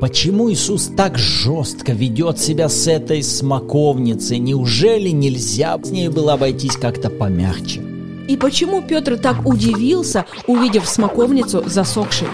Почему 0.00 0.52
Иисус 0.52 0.90
так 0.94 1.16
жестко 1.16 1.92
ведет 1.92 2.38
себя 2.38 2.68
с 2.68 2.86
этой 2.86 3.22
смоковницей? 3.22 4.38
Неужели 4.38 5.08
нельзя 5.08 5.78
с 5.82 5.90
ней 5.90 6.08
было 6.08 6.34
обойтись 6.34 6.76
как-то 6.76 7.08
помягче? 7.08 7.80
И 8.28 8.36
почему 8.36 8.82
Петр 8.82 9.16
так 9.16 9.46
удивился, 9.46 10.26
увидев 10.46 10.86
смоковницу 10.86 11.62
засохшей? 11.66 12.28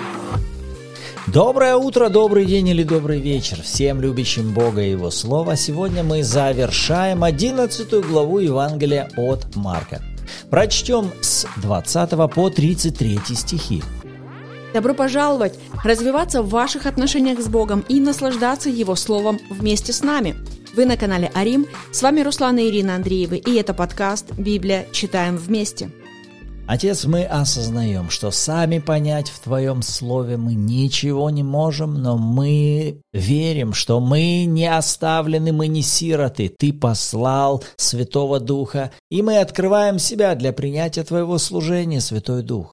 Доброе 1.28 1.76
утро, 1.76 2.08
добрый 2.08 2.46
день 2.46 2.66
или 2.68 2.82
добрый 2.82 3.20
вечер 3.20 3.62
всем 3.62 4.00
любящим 4.00 4.52
Бога 4.52 4.82
и 4.82 4.90
Его 4.90 5.12
Слова. 5.12 5.54
Сегодня 5.54 6.02
мы 6.02 6.24
завершаем 6.24 7.22
11 7.22 8.04
главу 8.04 8.40
Евангелия 8.40 9.08
от 9.16 9.54
Марка. 9.54 10.02
Прочтем 10.50 11.12
с 11.20 11.46
20 11.58 12.10
по 12.34 12.50
33 12.50 13.20
стихи. 13.36 13.84
Добро 14.72 14.94
пожаловать, 14.94 15.58
развиваться 15.84 16.42
в 16.42 16.48
ваших 16.48 16.86
отношениях 16.86 17.40
с 17.40 17.48
Богом 17.48 17.84
и 17.88 18.00
наслаждаться 18.00 18.70
Его 18.70 18.94
Словом 18.94 19.38
вместе 19.50 19.92
с 19.92 20.02
нами. 20.02 20.36
Вы 20.74 20.86
на 20.86 20.96
канале 20.96 21.30
Арим, 21.34 21.66
с 21.92 22.00
вами 22.00 22.22
Руслана 22.22 22.60
и 22.60 22.68
Ирина 22.68 22.94
Андреевы, 22.94 23.36
и 23.36 23.54
это 23.56 23.74
подкаст 23.74 24.32
«Библия. 24.38 24.86
Читаем 24.92 25.36
вместе». 25.36 25.90
Отец, 26.66 27.04
мы 27.04 27.24
осознаем, 27.24 28.08
что 28.08 28.30
сами 28.30 28.78
понять 28.78 29.28
в 29.28 29.40
Твоем 29.40 29.82
Слове 29.82 30.38
мы 30.38 30.54
ничего 30.54 31.28
не 31.28 31.42
можем, 31.42 32.00
но 32.00 32.16
мы 32.16 33.02
верим, 33.12 33.74
что 33.74 34.00
мы 34.00 34.44
не 34.46 34.74
оставлены, 34.74 35.52
мы 35.52 35.66
не 35.66 35.82
сироты. 35.82 36.50
Ты 36.56 36.72
послал 36.72 37.62
Святого 37.76 38.40
Духа, 38.40 38.90
и 39.10 39.20
мы 39.20 39.38
открываем 39.38 39.98
себя 39.98 40.34
для 40.34 40.54
принятия 40.54 41.02
Твоего 41.02 41.36
служения, 41.36 42.00
Святой 42.00 42.42
Дух. 42.42 42.72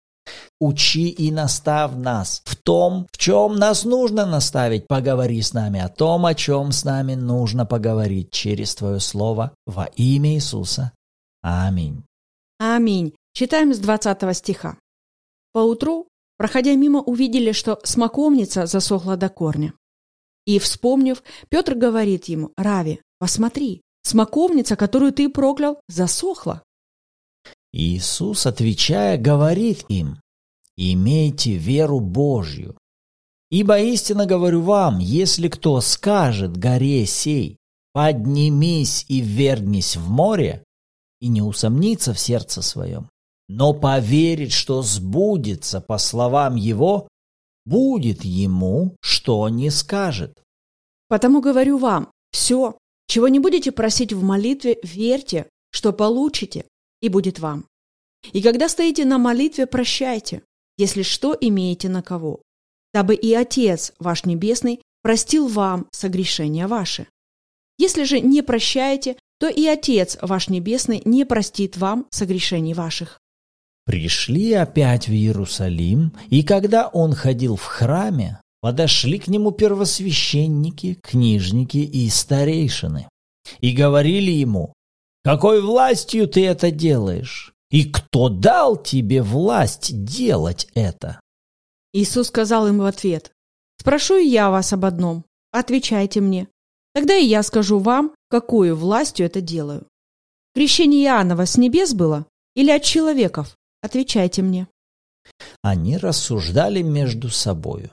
Учи 0.59 1.09
и 1.09 1.31
настав 1.31 1.95
нас 1.97 2.41
в 2.45 2.55
том, 2.55 3.07
в 3.11 3.17
чем 3.17 3.55
нас 3.55 3.85
нужно 3.85 4.25
наставить. 4.25 4.87
Поговори 4.87 5.41
с 5.41 5.53
нами 5.53 5.79
о 5.79 5.89
том, 5.89 6.25
о 6.25 6.33
чем 6.33 6.71
с 6.71 6.83
нами 6.83 7.15
нужно 7.15 7.65
поговорить 7.65 8.31
через 8.31 8.76
Твое 8.76 8.99
Слово 8.99 9.51
во 9.65 9.85
имя 9.95 10.34
Иисуса. 10.34 10.91
Аминь. 11.41 12.04
Аминь. 12.59 13.13
Читаем 13.34 13.73
с 13.73 13.79
20 13.79 14.35
стиха. 14.35 14.77
Поутру, 15.54 16.07
проходя 16.37 16.76
мимо, 16.76 17.01
увидели, 17.01 17.54
что 17.54 17.79
смоковница 17.84 18.65
засохла 18.65 19.15
до 19.15 19.29
корня. 19.29 19.73
И, 20.45 20.59
вспомнив, 20.59 21.23
Петр 21.49 21.76
говорит 21.76 22.26
ему, 22.26 22.51
«Рави, 22.57 23.01
посмотри, 23.20 23.82
смоковница, 24.04 24.76
которую 24.76 25.13
ты 25.13 25.29
проклял, 25.29 25.79
засохла». 25.87 26.63
Иисус, 27.71 28.45
отвечая, 28.45 29.17
говорит 29.17 29.85
им, 29.89 30.20
«Имейте 30.75 31.55
веру 31.55 31.99
Божью. 31.99 32.77
Ибо 33.51 33.79
истинно 33.79 34.26
говорю 34.26 34.61
вам, 34.61 34.99
если 34.99 35.49
кто 35.49 35.81
скажет 35.81 36.55
горе 36.55 37.05
сей, 37.05 37.57
поднимись 37.93 39.05
и 39.07 39.20
вернись 39.20 39.95
в 39.95 40.09
море, 40.09 40.63
и 41.20 41.27
не 41.27 41.41
усомнится 41.41 42.13
в 42.13 42.20
сердце 42.20 42.61
своем, 42.61 43.09
но 43.48 43.73
поверит, 43.73 44.51
что 44.51 44.81
сбудется 44.81 45.81
по 45.81 45.98
словам 45.98 46.55
его, 46.55 47.07
будет 47.65 48.23
ему, 48.23 48.95
что 49.01 49.49
не 49.49 49.70
скажет. 49.70 50.41
Потому 51.07 51.41
говорю 51.41 51.77
вам, 51.77 52.11
все, 52.31 52.77
чего 53.07 53.27
не 53.27 53.39
будете 53.39 53.71
просить 53.71 54.13
в 54.13 54.23
молитве, 54.23 54.77
верьте, 54.83 55.49
что 55.71 55.91
получите, 55.91 56.65
и 57.01 57.09
будет 57.09 57.39
вам. 57.39 57.65
И 58.33 58.41
когда 58.41 58.69
стоите 58.69 59.05
на 59.05 59.17
молитве, 59.17 59.65
прощайте, 59.65 60.43
если 60.77 61.03
что 61.03 61.35
имеете 61.39 61.89
на 61.89 62.01
кого, 62.01 62.41
дабы 62.93 63.15
и 63.15 63.33
Отец 63.33 63.93
ваш 63.99 64.25
Небесный 64.25 64.81
простил 65.01 65.47
вам 65.47 65.88
согрешения 65.91 66.67
ваши. 66.67 67.07
Если 67.77 68.03
же 68.03 68.19
не 68.19 68.41
прощаете, 68.41 69.16
то 69.39 69.47
и 69.47 69.66
Отец 69.66 70.17
ваш 70.22 70.50
Небесный 70.50 71.01
не 71.05 71.25
простит 71.25 71.77
вам 71.77 72.07
согрешений 72.11 72.73
ваших. 72.73 73.19
Пришли 73.85 74.53
опять 74.53 75.07
в 75.07 75.11
Иерусалим, 75.11 76.13
и 76.29 76.43
когда 76.43 76.88
он 76.88 77.13
ходил 77.13 77.55
в 77.55 77.63
храме, 77.63 78.39
подошли 78.61 79.17
к 79.17 79.27
нему 79.27 79.51
первосвященники, 79.51 80.99
книжники 81.01 81.77
и 81.77 82.09
старейшины, 82.09 83.07
и 83.61 83.71
говорили 83.71 84.31
ему, 84.31 84.73
какой 85.24 85.62
властью 85.62 86.28
ты 86.28 86.46
это 86.46 86.72
делаешь? 86.72 87.53
И 87.72 87.90
кто 87.90 88.30
дал 88.30 88.78
тебе 88.78 89.22
власть 89.22 90.03
делать 90.03 90.68
это? 90.74 91.19
Иисус 91.94 92.28
сказал 92.28 92.68
им 92.68 92.80
в 92.80 92.85
ответ, 92.85 93.31
«Спрошу 93.80 94.18
и 94.18 94.28
я 94.28 94.50
вас 94.50 94.74
об 94.74 94.85
одном. 94.85 95.24
Отвечайте 95.52 96.19
мне. 96.22 96.47
Тогда 96.94 97.16
и 97.16 97.25
я 97.25 97.44
скажу 97.44 97.80
вам, 97.80 98.13
какую 98.30 98.75
властью 98.75 99.25
это 99.25 99.41
делаю. 99.41 99.88
Крещение 100.53 101.06
Иоаннова 101.06 101.46
с 101.46 101.57
небес 101.57 101.94
было 101.94 102.25
или 102.56 102.72
от 102.72 102.84
человеков? 102.84 103.56
Отвечайте 103.81 104.41
мне». 104.41 104.68
Они 105.62 105.97
рассуждали 105.97 106.81
между 106.81 107.30
собою. 107.30 107.90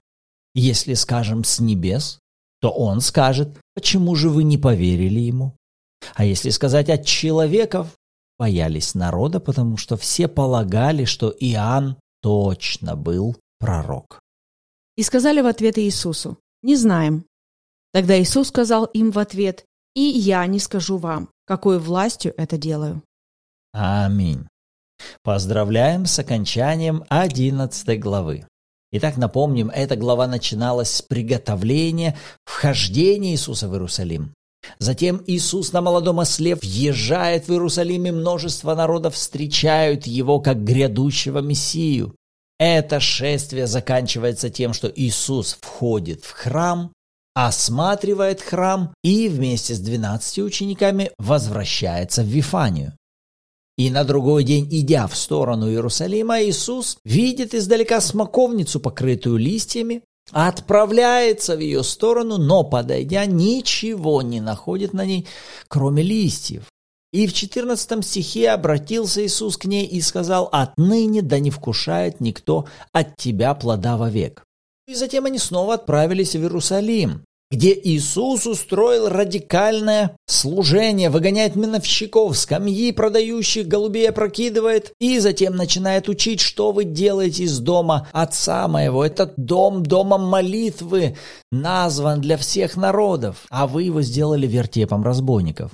Если 0.54 0.94
скажем 0.94 1.44
с 1.44 1.60
небес, 1.60 2.18
то 2.60 2.70
он 2.70 3.00
скажет, 3.00 3.56
почему 3.74 4.14
же 4.14 4.30
вы 4.30 4.42
не 4.42 4.58
поверили 4.58 5.20
ему? 5.20 5.52
А 6.14 6.24
если 6.24 6.50
сказать 6.50 6.88
от 6.90 7.04
человеков, 7.04 7.88
боялись 8.38 8.94
народа, 8.94 9.40
потому 9.40 9.76
что 9.76 9.96
все 9.96 10.28
полагали, 10.28 11.04
что 11.04 11.30
Иоанн 11.30 11.96
точно 12.22 12.96
был 12.96 13.36
пророк. 13.58 14.20
И 14.96 15.02
сказали 15.02 15.40
в 15.40 15.46
ответ 15.46 15.78
Иисусу, 15.78 16.38
«Не 16.62 16.76
знаем». 16.76 17.24
Тогда 17.92 18.20
Иисус 18.20 18.48
сказал 18.48 18.84
им 18.86 19.10
в 19.10 19.18
ответ, 19.18 19.64
«И 19.94 20.00
я 20.00 20.46
не 20.46 20.58
скажу 20.58 20.98
вам, 20.98 21.28
какой 21.46 21.78
властью 21.78 22.34
это 22.36 22.58
делаю». 22.58 23.02
Аминь. 23.72 24.46
Поздравляем 25.22 26.06
с 26.06 26.18
окончанием 26.18 27.04
11 27.08 28.00
главы. 28.00 28.46
Итак, 28.92 29.16
напомним, 29.16 29.68
эта 29.68 29.96
глава 29.96 30.26
начиналась 30.26 30.90
с 30.90 31.02
приготовления 31.02 32.16
вхождения 32.44 33.32
Иисуса 33.32 33.68
в 33.68 33.72
Иерусалим. 33.72 34.32
Затем 34.78 35.22
Иисус 35.26 35.72
на 35.72 35.80
молодом 35.80 36.18
осле 36.18 36.54
въезжает 36.54 37.48
в 37.48 37.52
Иерусалим, 37.52 38.06
и 38.06 38.10
множество 38.10 38.74
народов 38.74 39.14
встречают 39.14 40.06
его 40.06 40.40
как 40.40 40.64
грядущего 40.64 41.38
Мессию. 41.38 42.14
Это 42.58 43.00
шествие 43.00 43.66
заканчивается 43.66 44.48
тем, 44.50 44.72
что 44.72 44.90
Иисус 44.94 45.58
входит 45.60 46.24
в 46.24 46.32
храм, 46.32 46.92
осматривает 47.34 48.40
храм 48.40 48.94
и 49.04 49.28
вместе 49.28 49.74
с 49.74 49.78
двенадцатью 49.78 50.46
учениками 50.46 51.10
возвращается 51.18 52.22
в 52.22 52.26
Вифанию. 52.26 52.94
И 53.76 53.90
на 53.90 54.04
другой 54.04 54.44
день, 54.44 54.66
идя 54.70 55.06
в 55.06 55.14
сторону 55.14 55.68
Иерусалима, 55.68 56.42
Иисус 56.42 56.96
видит 57.04 57.54
издалека 57.54 58.00
смоковницу, 58.00 58.80
покрытую 58.80 59.36
листьями, 59.36 60.02
отправляется 60.32 61.56
в 61.56 61.60
ее 61.60 61.82
сторону, 61.82 62.38
но, 62.38 62.64
подойдя, 62.64 63.26
ничего 63.26 64.22
не 64.22 64.40
находит 64.40 64.92
на 64.92 65.04
ней, 65.04 65.26
кроме 65.68 66.02
листьев. 66.02 66.64
И 67.12 67.26
в 67.26 67.32
14 67.32 68.04
стихе 68.04 68.50
обратился 68.50 69.24
Иисус 69.24 69.56
к 69.56 69.64
ней 69.64 69.86
и 69.86 70.00
сказал, 70.00 70.48
«Отныне 70.52 71.22
да 71.22 71.38
не 71.38 71.50
вкушает 71.50 72.20
никто 72.20 72.66
от 72.92 73.16
тебя 73.16 73.54
плода 73.54 73.96
вовек». 73.96 74.44
И 74.86 74.94
затем 74.94 75.24
они 75.24 75.38
снова 75.38 75.74
отправились 75.74 76.34
в 76.34 76.40
Иерусалим 76.40 77.25
где 77.50 77.72
Иисус 77.74 78.46
устроил 78.46 79.08
радикальное 79.08 80.16
служение, 80.26 81.10
выгоняет 81.10 81.54
миновщиков, 81.54 82.36
скамьи 82.36 82.92
продающих, 82.92 83.68
голубей 83.68 84.08
опрокидывает 84.08 84.92
и 85.00 85.18
затем 85.20 85.54
начинает 85.56 86.08
учить, 86.08 86.40
что 86.40 86.72
вы 86.72 86.84
делаете 86.84 87.44
из 87.44 87.58
дома 87.60 88.08
Отца 88.12 88.66
моего. 88.66 89.04
Этот 89.04 89.34
дом 89.36 89.84
домом 89.84 90.26
молитвы 90.26 91.16
назван 91.52 92.20
для 92.20 92.36
всех 92.36 92.76
народов, 92.76 93.46
а 93.50 93.66
вы 93.66 93.84
его 93.84 94.02
сделали 94.02 94.46
вертепом 94.46 95.04
разбойников. 95.04 95.72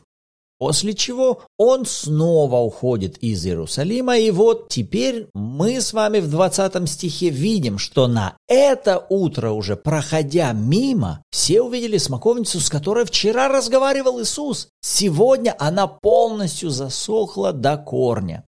После 0.63 0.95
чего 0.95 1.41
он 1.59 1.85
снова 1.87 2.59
уходит 2.59 3.19
из 3.19 3.45
Иерусалима, 3.45 4.17
и 4.17 4.31
вот 4.31 4.69
теперь 4.69 5.27
мы 5.35 5.81
с 5.81 5.93
вами 5.93 6.21
в 6.21 6.31
20 6.31 6.89
стихе 6.89 7.31
видим, 7.31 7.79
что 7.79 8.07
на 8.07 8.37
это 8.47 9.05
утро 9.09 9.51
уже 9.51 9.75
проходя 9.75 10.53
мимо, 10.53 11.25
все 11.33 11.63
увидели 11.63 11.99
смоковницу, 11.99 12.61
с 12.61 12.71
которой 12.71 13.05
вчера 13.05 13.49
разговаривал 13.49 14.23
Иисус. 14.23 14.69
Сегодня 14.83 15.57
она 15.59 15.89
полностью 15.89 16.71
засохла 16.71 17.53
до 17.53 17.77
корня. 17.77 18.45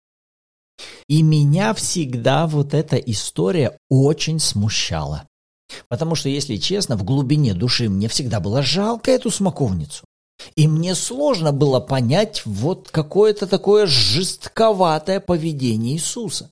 И 1.08 1.24
меня 1.24 1.74
всегда 1.74 2.46
вот 2.46 2.74
эта 2.74 2.98
история 2.98 3.78
очень 3.90 4.40
смущала. 4.40 5.30
Потому 5.88 6.16
что, 6.16 6.28
если 6.28 6.58
честно, 6.58 6.98
в 6.98 7.06
глубине 7.06 7.54
души 7.54 7.88
мне 7.88 8.10
всегда 8.10 8.42
было 8.42 8.62
жалко 8.62 9.12
эту 9.12 9.32
смоковницу. 9.32 10.04
И 10.56 10.68
мне 10.68 10.96
сложно 10.96 11.52
было 11.52 11.80
понять 11.80 12.44
вот 12.46 12.90
какое-то 12.92 13.48
такое 13.48 13.86
жестковатое 13.86 15.20
поведение 15.20 15.96
Иисуса. 15.96 16.50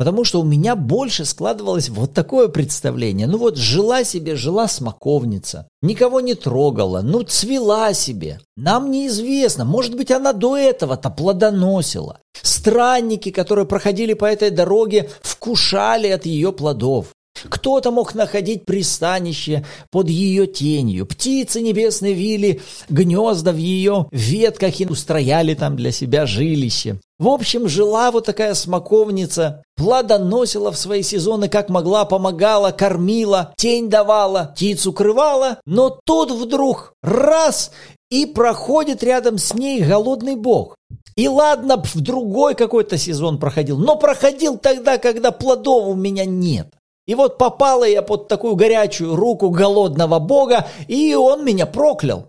Потому 0.00 0.24
что 0.24 0.40
у 0.40 0.44
меня 0.44 0.76
больше 0.76 1.26
складывалось 1.26 1.90
вот 1.90 2.14
такое 2.14 2.48
представление. 2.48 3.26
Ну 3.26 3.36
вот 3.36 3.58
жила 3.58 4.02
себе, 4.02 4.34
жила 4.34 4.66
смоковница. 4.66 5.68
Никого 5.82 6.22
не 6.22 6.32
трогала, 6.32 7.02
ну 7.02 7.22
цвела 7.22 7.92
себе. 7.92 8.40
Нам 8.56 8.90
неизвестно, 8.90 9.66
может 9.66 9.94
быть 9.94 10.10
она 10.10 10.32
до 10.32 10.56
этого-то 10.56 11.10
плодоносила. 11.10 12.18
Странники, 12.40 13.30
которые 13.30 13.66
проходили 13.66 14.14
по 14.14 14.24
этой 14.24 14.48
дороге, 14.48 15.10
вкушали 15.20 16.08
от 16.08 16.24
ее 16.24 16.50
плодов. 16.50 17.08
Кто-то 17.48 17.90
мог 17.90 18.14
находить 18.14 18.64
пристанище 18.64 19.64
под 19.90 20.08
ее 20.08 20.46
тенью. 20.46 21.06
Птицы 21.06 21.60
небесные 21.60 22.14
вили 22.14 22.60
гнезда 22.88 23.52
в 23.52 23.56
ее 23.56 24.06
ветках 24.10 24.80
и 24.80 24.86
устрояли 24.86 25.54
там 25.54 25.76
для 25.76 25.92
себя 25.92 26.26
жилище. 26.26 27.00
В 27.18 27.28
общем, 27.28 27.68
жила 27.68 28.10
вот 28.10 28.24
такая 28.24 28.54
смоковница, 28.54 29.62
плодоносила 29.76 30.72
в 30.72 30.78
свои 30.78 31.02
сезоны 31.02 31.50
как 31.50 31.68
могла, 31.68 32.06
помогала, 32.06 32.70
кормила, 32.70 33.52
тень 33.56 33.90
давала, 33.90 34.52
птицу 34.54 34.94
крывала, 34.94 35.60
но 35.66 35.90
тут 35.90 36.30
вдруг 36.30 36.94
раз 37.02 37.72
и 38.10 38.24
проходит 38.24 39.02
рядом 39.02 39.36
с 39.36 39.52
ней 39.52 39.82
голодный 39.82 40.34
бог. 40.34 40.76
И 41.16 41.28
ладно, 41.28 41.82
в 41.82 42.00
другой 42.00 42.54
какой-то 42.54 42.96
сезон 42.96 43.38
проходил, 43.38 43.76
но 43.76 43.96
проходил 43.96 44.56
тогда, 44.56 44.96
когда 44.96 45.30
плодов 45.30 45.88
у 45.88 45.94
меня 45.94 46.24
нет. 46.24 46.72
И 47.10 47.14
вот 47.16 47.38
попала 47.38 47.82
я 47.88 48.02
под 48.02 48.28
такую 48.28 48.54
горячую 48.54 49.16
руку 49.16 49.50
голодного 49.50 50.20
бога, 50.20 50.68
и 50.86 51.12
он 51.16 51.44
меня 51.44 51.66
проклял. 51.66 52.28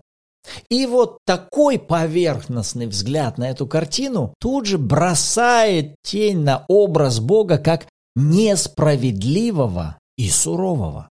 И 0.70 0.86
вот 0.86 1.18
такой 1.24 1.78
поверхностный 1.78 2.88
взгляд 2.88 3.38
на 3.38 3.48
эту 3.48 3.68
картину 3.68 4.34
тут 4.40 4.66
же 4.66 4.78
бросает 4.78 5.94
тень 6.02 6.40
на 6.40 6.64
образ 6.66 7.20
Бога 7.20 7.58
как 7.58 7.86
несправедливого 8.16 9.98
и 10.16 10.28
сурового. 10.28 11.08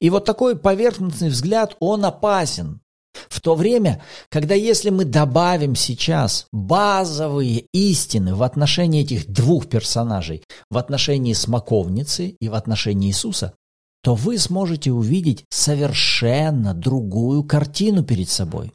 И 0.00 0.10
вот 0.10 0.24
такой 0.24 0.56
поверхностный 0.56 1.28
взгляд, 1.28 1.76
он 1.78 2.04
опасен. 2.04 2.80
В 3.28 3.40
то 3.40 3.54
время, 3.54 4.02
когда 4.28 4.54
если 4.54 4.90
мы 4.90 5.04
добавим 5.04 5.74
сейчас 5.74 6.46
базовые 6.52 7.66
истины 7.72 8.34
в 8.34 8.42
отношении 8.42 9.02
этих 9.02 9.26
двух 9.26 9.68
персонажей, 9.68 10.42
в 10.70 10.78
отношении 10.78 11.32
смоковницы 11.32 12.28
и 12.28 12.48
в 12.48 12.54
отношении 12.54 13.08
Иисуса, 13.08 13.54
то 14.02 14.14
вы 14.14 14.38
сможете 14.38 14.92
увидеть 14.92 15.44
совершенно 15.50 16.74
другую 16.74 17.44
картину 17.44 18.04
перед 18.04 18.28
собой. 18.28 18.72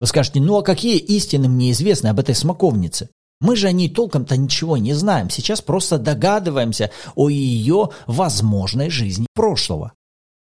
Вы 0.00 0.06
скажете, 0.06 0.40
ну 0.40 0.58
а 0.58 0.62
какие 0.62 0.98
истины 0.98 1.48
мне 1.48 1.72
известны 1.72 2.08
об 2.08 2.18
этой 2.18 2.34
смоковнице? 2.34 3.08
Мы 3.40 3.56
же 3.56 3.66
о 3.66 3.72
ней 3.72 3.88
толком-то 3.88 4.36
ничего 4.36 4.76
не 4.76 4.94
знаем, 4.94 5.28
сейчас 5.28 5.60
просто 5.60 5.98
догадываемся 5.98 6.90
о 7.16 7.28
ее 7.28 7.90
возможной 8.06 8.88
жизни 8.88 9.26
прошлого. 9.34 9.92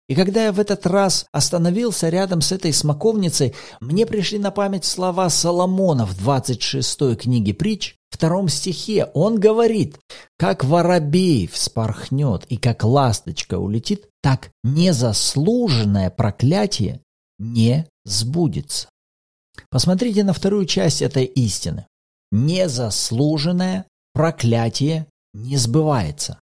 И 0.08 0.14
когда 0.14 0.46
я 0.46 0.52
в 0.52 0.58
этот 0.58 0.86
раз 0.86 1.26
остановился 1.32 2.08
рядом 2.08 2.40
с 2.40 2.50
этой 2.50 2.72
смоковницей, 2.72 3.54
мне 3.80 4.06
пришли 4.06 4.38
на 4.38 4.50
память 4.50 4.86
слова 4.86 5.28
Соломона 5.28 6.06
в 6.06 6.16
26 6.16 7.18
книге 7.18 7.52
притч, 7.52 7.96
втором 8.10 8.48
стихе. 8.48 9.10
Он 9.12 9.38
говорит, 9.38 9.98
как 10.38 10.64
воробей 10.64 11.46
вспорхнет 11.46 12.44
и 12.48 12.56
как 12.56 12.84
ласточка 12.84 13.58
улетит, 13.58 14.08
так 14.22 14.50
незаслуженное 14.64 16.08
проклятие 16.08 17.02
не 17.38 17.86
сбудется. 18.06 18.88
Посмотрите 19.70 20.24
на 20.24 20.32
вторую 20.32 20.64
часть 20.64 21.02
этой 21.02 21.24
истины. 21.24 21.86
Незаслуженное 22.32 23.86
проклятие 24.14 25.06
не 25.34 25.58
сбывается. 25.58 26.38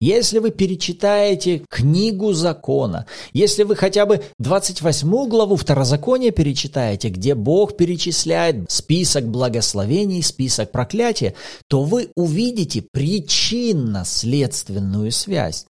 Если 0.00 0.38
вы 0.38 0.50
перечитаете 0.50 1.62
книгу 1.68 2.32
закона, 2.32 3.04
если 3.32 3.64
вы 3.64 3.76
хотя 3.76 4.06
бы 4.06 4.24
28 4.38 5.28
главу 5.28 5.56
Второзакония 5.56 6.30
перечитаете, 6.30 7.08
где 7.08 7.34
Бог 7.34 7.76
перечисляет 7.76 8.70
список 8.70 9.26
благословений, 9.26 10.22
список 10.22 10.70
проклятия, 10.72 11.34
то 11.68 11.82
вы 11.82 12.10
увидите 12.16 12.84
причинно-следственную 12.92 15.12
связь. 15.12 15.66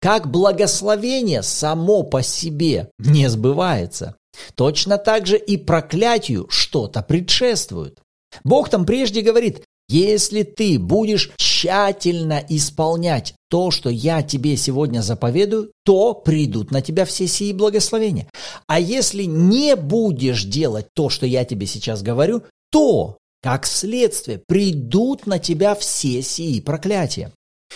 Как 0.00 0.30
благословение 0.30 1.42
само 1.42 2.04
по 2.04 2.22
себе 2.22 2.90
не 2.98 3.28
сбывается, 3.28 4.14
точно 4.54 4.96
так 4.98 5.26
же 5.26 5.36
и 5.36 5.56
проклятию 5.56 6.46
что-то 6.48 7.02
предшествует. 7.02 7.98
Бог 8.44 8.68
там 8.68 8.86
прежде 8.86 9.22
говорит, 9.22 9.64
если 9.88 10.42
ты 10.42 10.78
будешь 10.78 11.30
тщательно 11.36 12.44
исполнять 12.48 13.34
то, 13.48 13.70
что 13.70 13.88
я 13.88 14.22
тебе 14.22 14.56
сегодня 14.56 15.00
заповедую, 15.00 15.72
то 15.84 16.14
придут 16.14 16.70
на 16.70 16.82
тебя 16.82 17.04
все 17.04 17.26
сии 17.26 17.52
благословения. 17.52 18.28
А 18.66 18.78
если 18.78 19.24
не 19.24 19.74
будешь 19.76 20.44
делать 20.44 20.88
то, 20.94 21.08
что 21.08 21.26
я 21.26 21.44
тебе 21.44 21.66
сейчас 21.66 22.02
говорю, 22.02 22.42
то, 22.70 23.18
как 23.42 23.66
следствие, 23.66 24.42
придут 24.46 25.26
на 25.26 25.38
тебя 25.38 25.74
все 25.74 26.22
сии 26.22 26.60
проклятия. 26.60 27.32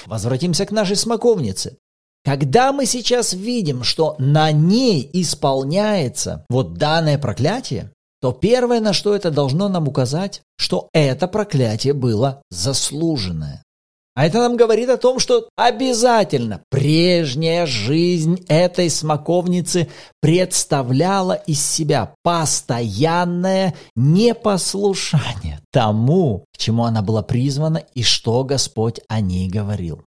Возвратимся 0.06 0.66
к 0.66 0.72
нашей 0.72 0.96
смоковнице. 0.96 1.76
Когда 2.24 2.72
мы 2.72 2.86
сейчас 2.86 3.32
видим, 3.32 3.82
что 3.82 4.14
на 4.18 4.52
ней 4.52 5.08
исполняется 5.12 6.44
вот 6.48 6.74
данное 6.74 7.18
проклятие, 7.18 7.90
то 8.22 8.30
первое, 8.32 8.80
на 8.80 8.92
что 8.92 9.16
это 9.16 9.32
должно 9.32 9.69
нам 9.69 9.88
указать, 9.88 10.42
что 10.56 10.88
это 10.92 11.26
проклятие 11.26 11.92
было 11.92 12.40
заслуженное. 12.50 13.64
А 14.14 14.26
это 14.26 14.38
нам 14.38 14.56
говорит 14.56 14.90
о 14.90 14.96
том, 14.96 15.19
что 15.19 15.48
обязательно 15.56 16.62
прежняя 16.70 17.66
жизнь 17.66 18.44
этой 18.46 18.90
смоковницы 18.90 19.88
представляла 20.20 21.32
из 21.32 21.64
себя 21.66 22.14
постоянное 22.22 23.74
непослушание 23.96 25.60
тому, 25.72 26.44
к 26.54 26.58
чему 26.58 26.84
она 26.84 27.02
была 27.02 27.22
призвана 27.22 27.78
и 27.94 28.04
что 28.04 28.44
Господь 28.44 29.00
о 29.08 29.20
ней 29.20 29.48
говорил. 29.48 30.04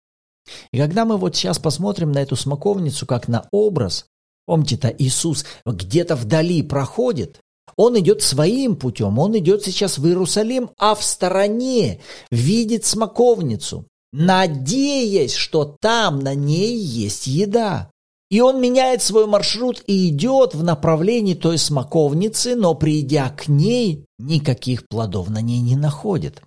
И 0.72 0.78
когда 0.78 1.04
мы 1.04 1.16
вот 1.16 1.36
сейчас 1.36 1.60
посмотрим 1.60 2.10
на 2.10 2.18
эту 2.18 2.34
смоковницу 2.34 3.06
как 3.06 3.28
на 3.28 3.46
образ, 3.52 4.06
помните-то 4.46 4.88
Иисус 4.88 5.44
где-то 5.64 6.16
вдали 6.16 6.62
проходит, 6.64 7.40
он 7.76 7.98
идет 7.98 8.22
своим 8.22 8.76
путем, 8.76 9.18
он 9.18 9.36
идет 9.38 9.64
сейчас 9.64 9.98
в 9.98 10.06
Иерусалим, 10.06 10.70
а 10.78 10.94
в 10.94 11.04
стороне 11.04 12.00
видит 12.30 12.84
смоковницу, 12.84 13.86
надеясь, 14.12 15.34
что 15.34 15.76
там 15.80 16.20
на 16.20 16.34
ней 16.34 16.76
есть 16.76 17.26
еда. 17.26 17.90
И 18.30 18.40
он 18.40 18.60
меняет 18.60 19.02
свой 19.02 19.26
маршрут 19.26 19.82
и 19.88 20.08
идет 20.08 20.54
в 20.54 20.62
направлении 20.62 21.34
той 21.34 21.58
смоковницы, 21.58 22.54
но 22.54 22.74
придя 22.74 23.28
к 23.30 23.48
ней, 23.48 24.06
никаких 24.18 24.86
плодов 24.86 25.28
на 25.30 25.40
ней 25.40 25.60
не 25.60 25.74
находит. 25.74 26.40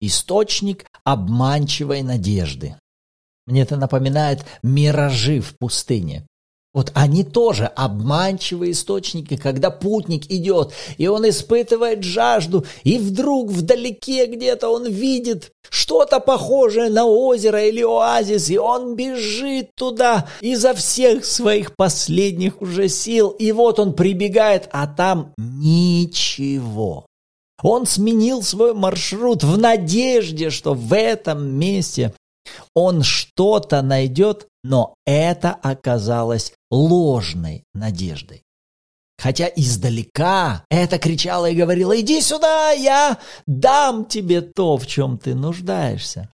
Источник 0.00 0.86
обманчивой 1.04 2.02
надежды. 2.02 2.76
Мне 3.46 3.62
это 3.62 3.76
напоминает 3.76 4.44
миражи 4.62 5.40
в 5.40 5.56
пустыне. 5.56 6.26
Вот 6.72 6.92
они 6.94 7.24
тоже 7.24 7.66
обманчивые 7.66 8.72
источники, 8.72 9.36
когда 9.36 9.70
путник 9.70 10.30
идет, 10.30 10.72
и 10.98 11.08
он 11.08 11.28
испытывает 11.28 12.04
жажду, 12.04 12.64
и 12.84 12.98
вдруг 12.98 13.50
вдалеке 13.50 14.26
где-то 14.26 14.68
он 14.68 14.86
видит 14.86 15.50
что-то 15.68 16.20
похожее 16.20 16.88
на 16.88 17.06
озеро 17.06 17.64
или 17.66 17.82
оазис, 17.82 18.50
и 18.50 18.58
он 18.58 18.94
бежит 18.94 19.70
туда 19.74 20.28
изо 20.40 20.72
всех 20.74 21.24
своих 21.24 21.74
последних 21.74 22.62
уже 22.62 22.88
сил, 22.88 23.30
и 23.30 23.50
вот 23.50 23.80
он 23.80 23.92
прибегает, 23.92 24.68
а 24.70 24.86
там 24.86 25.32
ничего. 25.36 27.06
Он 27.62 27.84
сменил 27.84 28.42
свой 28.42 28.74
маршрут 28.74 29.42
в 29.42 29.58
надежде, 29.58 30.50
что 30.50 30.74
в 30.74 30.94
этом 30.94 31.46
месте 31.46 32.14
он 32.74 33.02
что-то 33.02 33.82
найдет, 33.82 34.46
но 34.62 34.94
это 35.06 35.52
оказалось 35.52 36.52
ложной 36.70 37.64
надеждой. 37.74 38.44
Хотя 39.18 39.50
издалека 39.54 40.64
это 40.70 40.98
кричало 40.98 41.50
и 41.50 41.54
говорило, 41.54 41.98
иди 42.00 42.22
сюда, 42.22 42.70
я 42.70 43.18
дам 43.46 44.06
тебе 44.06 44.40
то, 44.40 44.78
в 44.78 44.86
чем 44.86 45.18
ты 45.18 45.34
нуждаешься. 45.34 46.30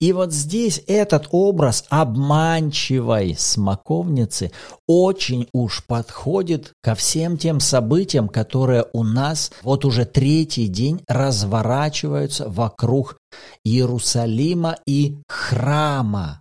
И 0.00 0.12
вот 0.12 0.32
здесь 0.32 0.82
этот 0.86 1.28
образ 1.30 1.84
обманчивой 1.88 3.34
смоковницы 3.38 4.52
очень 4.86 5.48
уж 5.52 5.84
подходит 5.86 6.72
ко 6.82 6.94
всем 6.94 7.36
тем 7.38 7.60
событиям, 7.60 8.28
которые 8.28 8.86
у 8.92 9.02
нас 9.02 9.50
вот 9.62 9.84
уже 9.84 10.04
третий 10.04 10.68
день 10.68 11.02
разворачиваются 11.08 12.48
вокруг 12.48 13.18
Иерусалима 13.64 14.78
и 14.86 15.18
храма. 15.28 16.40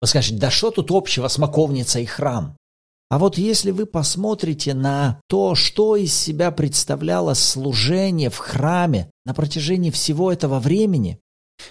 Вы 0.00 0.06
скажете, 0.08 0.36
да 0.36 0.50
что 0.50 0.70
тут 0.70 0.90
общего 0.90 1.28
смоковница 1.28 2.00
и 2.00 2.06
храм? 2.06 2.56
А 3.10 3.18
вот 3.18 3.38
если 3.38 3.72
вы 3.72 3.86
посмотрите 3.86 4.72
на 4.72 5.20
то, 5.28 5.56
что 5.56 5.96
из 5.96 6.14
себя 6.14 6.52
представляло 6.52 7.34
служение 7.34 8.30
в 8.30 8.38
храме 8.38 9.10
на 9.26 9.34
протяжении 9.34 9.90
всего 9.90 10.32
этого 10.32 10.60
времени, 10.60 11.18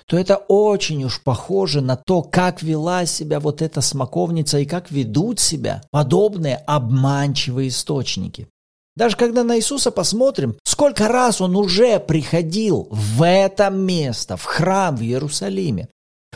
то 0.05 0.17
это 0.17 0.37
очень 0.37 1.03
уж 1.03 1.21
похоже 1.21 1.81
на 1.81 1.95
то, 1.95 2.21
как 2.21 2.61
вела 2.63 3.05
себя 3.05 3.39
вот 3.39 3.61
эта 3.61 3.81
смоковница 3.81 4.59
и 4.59 4.65
как 4.65 4.91
ведут 4.91 5.39
себя 5.39 5.81
подобные 5.91 6.57
обманчивые 6.67 7.69
источники. 7.69 8.47
Даже 8.95 9.15
когда 9.15 9.43
на 9.43 9.57
Иисуса 9.57 9.91
посмотрим, 9.91 10.57
сколько 10.63 11.07
раз 11.07 11.39
Он 11.39 11.55
уже 11.55 11.99
приходил 11.99 12.89
в 12.91 13.25
это 13.25 13.69
место, 13.69 14.35
в 14.35 14.43
храм 14.43 14.95
в 14.95 15.01
Иерусалиме. 15.01 15.87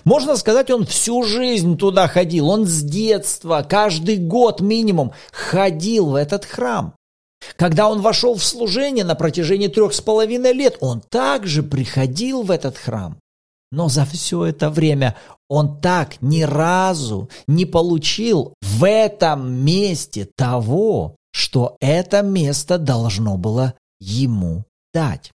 Можно 0.06 0.36
сказать, 0.36 0.70
он 0.70 0.86
всю 0.86 1.24
жизнь 1.24 1.78
туда 1.78 2.08
ходил. 2.08 2.50
Он 2.50 2.66
с 2.66 2.82
детства, 2.82 3.66
каждый 3.68 4.18
год 4.18 4.60
минимум, 4.60 5.14
ходил 5.32 6.12
в 6.12 6.16
этот 6.16 6.46
храм. 6.46 6.94
Когда 7.58 7.90
он 7.90 8.02
вошел 8.02 8.36
в 8.36 8.44
служение 8.44 9.04
на 9.04 9.16
протяжении 9.16 9.68
трех 9.68 9.94
с 9.94 10.02
половиной 10.02 10.54
лет, 10.54 10.78
он 10.80 11.02
также 11.02 11.64
приходил 11.64 12.44
в 12.44 12.52
этот 12.52 12.78
храм. 12.78 13.18
Но 13.74 13.90
за 13.90 14.06
все 14.06 14.46
это 14.46 14.70
время 14.70 15.16
он 15.50 15.82
так 15.82 16.22
ни 16.22 16.44
разу 16.44 17.28
не 17.48 17.66
получил 17.66 18.54
в 18.62 18.88
этом 18.88 19.52
месте 19.52 20.30
того, 20.36 21.16
что 21.32 21.76
это 21.80 22.22
место 22.22 22.78
должно 22.78 23.36
было 23.36 23.74
ему 24.00 24.64
дать. 24.94 25.32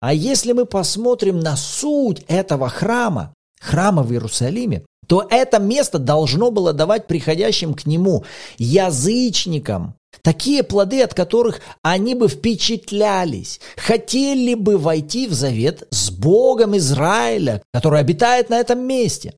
А 0.00 0.12
если 0.12 0.50
мы 0.50 0.66
посмотрим 0.66 1.38
на 1.38 1.54
суть 1.56 2.24
этого 2.26 2.68
храма, 2.68 3.32
храма 3.60 4.02
в 4.02 4.10
Иерусалиме, 4.10 4.84
то 5.06 5.24
это 5.30 5.60
место 5.60 6.00
должно 6.00 6.50
было 6.50 6.72
давать 6.72 7.06
приходящим 7.06 7.74
к 7.74 7.86
нему 7.86 8.24
язычникам 8.58 9.94
такие 10.22 10.62
плоды, 10.62 11.02
от 11.02 11.14
которых 11.14 11.60
они 11.82 12.14
бы 12.14 12.28
впечатлялись, 12.28 13.60
хотели 13.76 14.54
бы 14.54 14.78
войти 14.78 15.26
в 15.26 15.32
завет 15.32 15.86
с 15.90 16.10
Богом 16.10 16.76
Израиля, 16.76 17.62
который 17.72 18.00
обитает 18.00 18.50
на 18.50 18.58
этом 18.58 18.80
месте. 18.80 19.34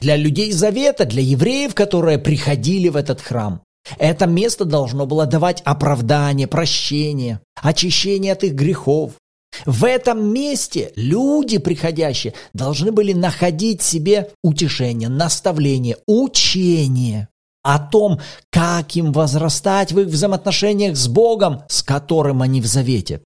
Для 0.00 0.16
людей 0.16 0.52
завета, 0.52 1.04
для 1.04 1.22
евреев, 1.22 1.74
которые 1.74 2.18
приходили 2.18 2.88
в 2.88 2.96
этот 2.96 3.20
храм, 3.20 3.62
это 3.98 4.26
место 4.26 4.64
должно 4.64 5.06
было 5.06 5.26
давать 5.26 5.62
оправдание, 5.64 6.48
прощение, 6.48 7.40
очищение 7.62 8.32
от 8.32 8.42
их 8.42 8.54
грехов, 8.54 9.12
в 9.64 9.84
этом 9.84 10.32
месте 10.32 10.92
люди, 10.96 11.58
приходящие, 11.58 12.34
должны 12.52 12.92
были 12.92 13.12
находить 13.12 13.80
себе 13.80 14.30
утешение, 14.42 15.08
наставление, 15.08 15.96
учение 16.06 17.28
о 17.66 17.80
том, 17.80 18.20
как 18.50 18.94
им 18.94 19.12
возрастать 19.12 19.90
в 19.90 19.98
их 19.98 20.06
взаимоотношениях 20.06 20.96
с 20.96 21.08
Богом, 21.08 21.64
с 21.68 21.82
которым 21.82 22.42
они 22.42 22.60
в 22.60 22.66
завете. 22.66 23.22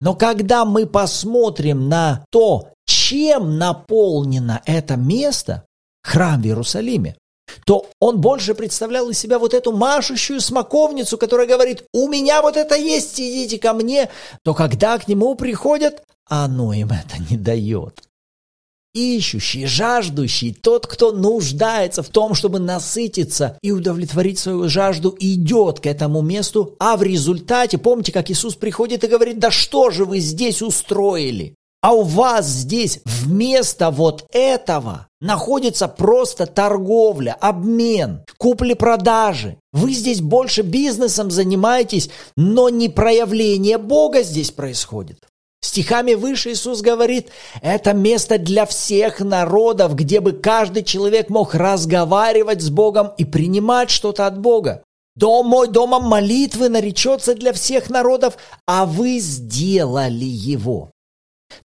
Но 0.00 0.14
когда 0.14 0.64
мы 0.64 0.86
посмотрим 0.86 1.90
на 1.90 2.24
то, 2.30 2.70
чем 2.86 3.58
наполнено 3.58 4.62
это 4.64 4.96
место, 4.96 5.66
храм 6.02 6.40
в 6.40 6.46
Иерусалиме, 6.46 7.16
то 7.66 7.86
он 8.00 8.20
больше 8.20 8.54
представлял 8.54 9.10
из 9.10 9.18
себя 9.18 9.38
вот 9.38 9.52
эту 9.52 9.72
машущую 9.72 10.40
смоковницу, 10.40 11.18
которая 11.18 11.46
говорит, 11.46 11.84
у 11.92 12.08
меня 12.08 12.40
вот 12.40 12.56
это 12.56 12.76
есть, 12.76 13.20
идите 13.20 13.58
ко 13.58 13.74
мне, 13.74 14.08
то 14.42 14.54
когда 14.54 14.96
к 14.98 15.06
нему 15.06 15.34
приходят, 15.34 16.02
оно 16.26 16.72
им 16.72 16.88
это 16.88 17.20
не 17.28 17.36
дает. 17.36 18.00
Ищущий, 18.92 19.66
жаждущий, 19.66 20.52
тот, 20.52 20.88
кто 20.88 21.12
нуждается 21.12 22.02
в 22.02 22.08
том, 22.08 22.34
чтобы 22.34 22.58
насытиться 22.58 23.56
и 23.62 23.70
удовлетворить 23.70 24.40
свою 24.40 24.68
жажду, 24.68 25.16
идет 25.20 25.78
к 25.78 25.86
этому 25.86 26.22
месту, 26.22 26.74
а 26.80 26.96
в 26.96 27.02
результате, 27.04 27.78
помните, 27.78 28.10
как 28.10 28.30
Иисус 28.30 28.56
приходит 28.56 29.04
и 29.04 29.06
говорит, 29.06 29.38
да 29.38 29.52
что 29.52 29.90
же 29.90 30.04
вы 30.04 30.18
здесь 30.18 30.60
устроили? 30.60 31.54
А 31.82 31.92
у 31.94 32.02
вас 32.02 32.46
здесь 32.46 33.00
вместо 33.04 33.90
вот 33.90 34.26
этого 34.32 35.06
находится 35.20 35.88
просто 35.88 36.46
торговля, 36.46 37.36
обмен, 37.40 38.24
купли-продажи. 38.38 39.56
Вы 39.72 39.92
здесь 39.92 40.20
больше 40.20 40.62
бизнесом 40.62 41.30
занимаетесь, 41.30 42.10
но 42.36 42.68
не 42.68 42.88
проявление 42.88 43.78
Бога 43.78 44.22
здесь 44.22 44.50
происходит. 44.50 45.29
Стихами 45.62 46.14
выше 46.14 46.52
Иисус 46.52 46.80
говорит, 46.80 47.28
это 47.60 47.92
место 47.92 48.38
для 48.38 48.64
всех 48.64 49.20
народов, 49.20 49.94
где 49.94 50.20
бы 50.20 50.32
каждый 50.32 50.82
человек 50.82 51.28
мог 51.28 51.54
разговаривать 51.54 52.62
с 52.62 52.70
Богом 52.70 53.12
и 53.18 53.24
принимать 53.24 53.90
что-то 53.90 54.26
от 54.26 54.38
Бога. 54.38 54.82
Дом 55.16 55.46
мой 55.46 55.68
домом 55.68 56.04
молитвы 56.04 56.68
наречется 56.68 57.34
для 57.34 57.52
всех 57.52 57.90
народов, 57.90 58.38
а 58.66 58.86
вы 58.86 59.18
сделали 59.18 60.24
его. 60.24 60.90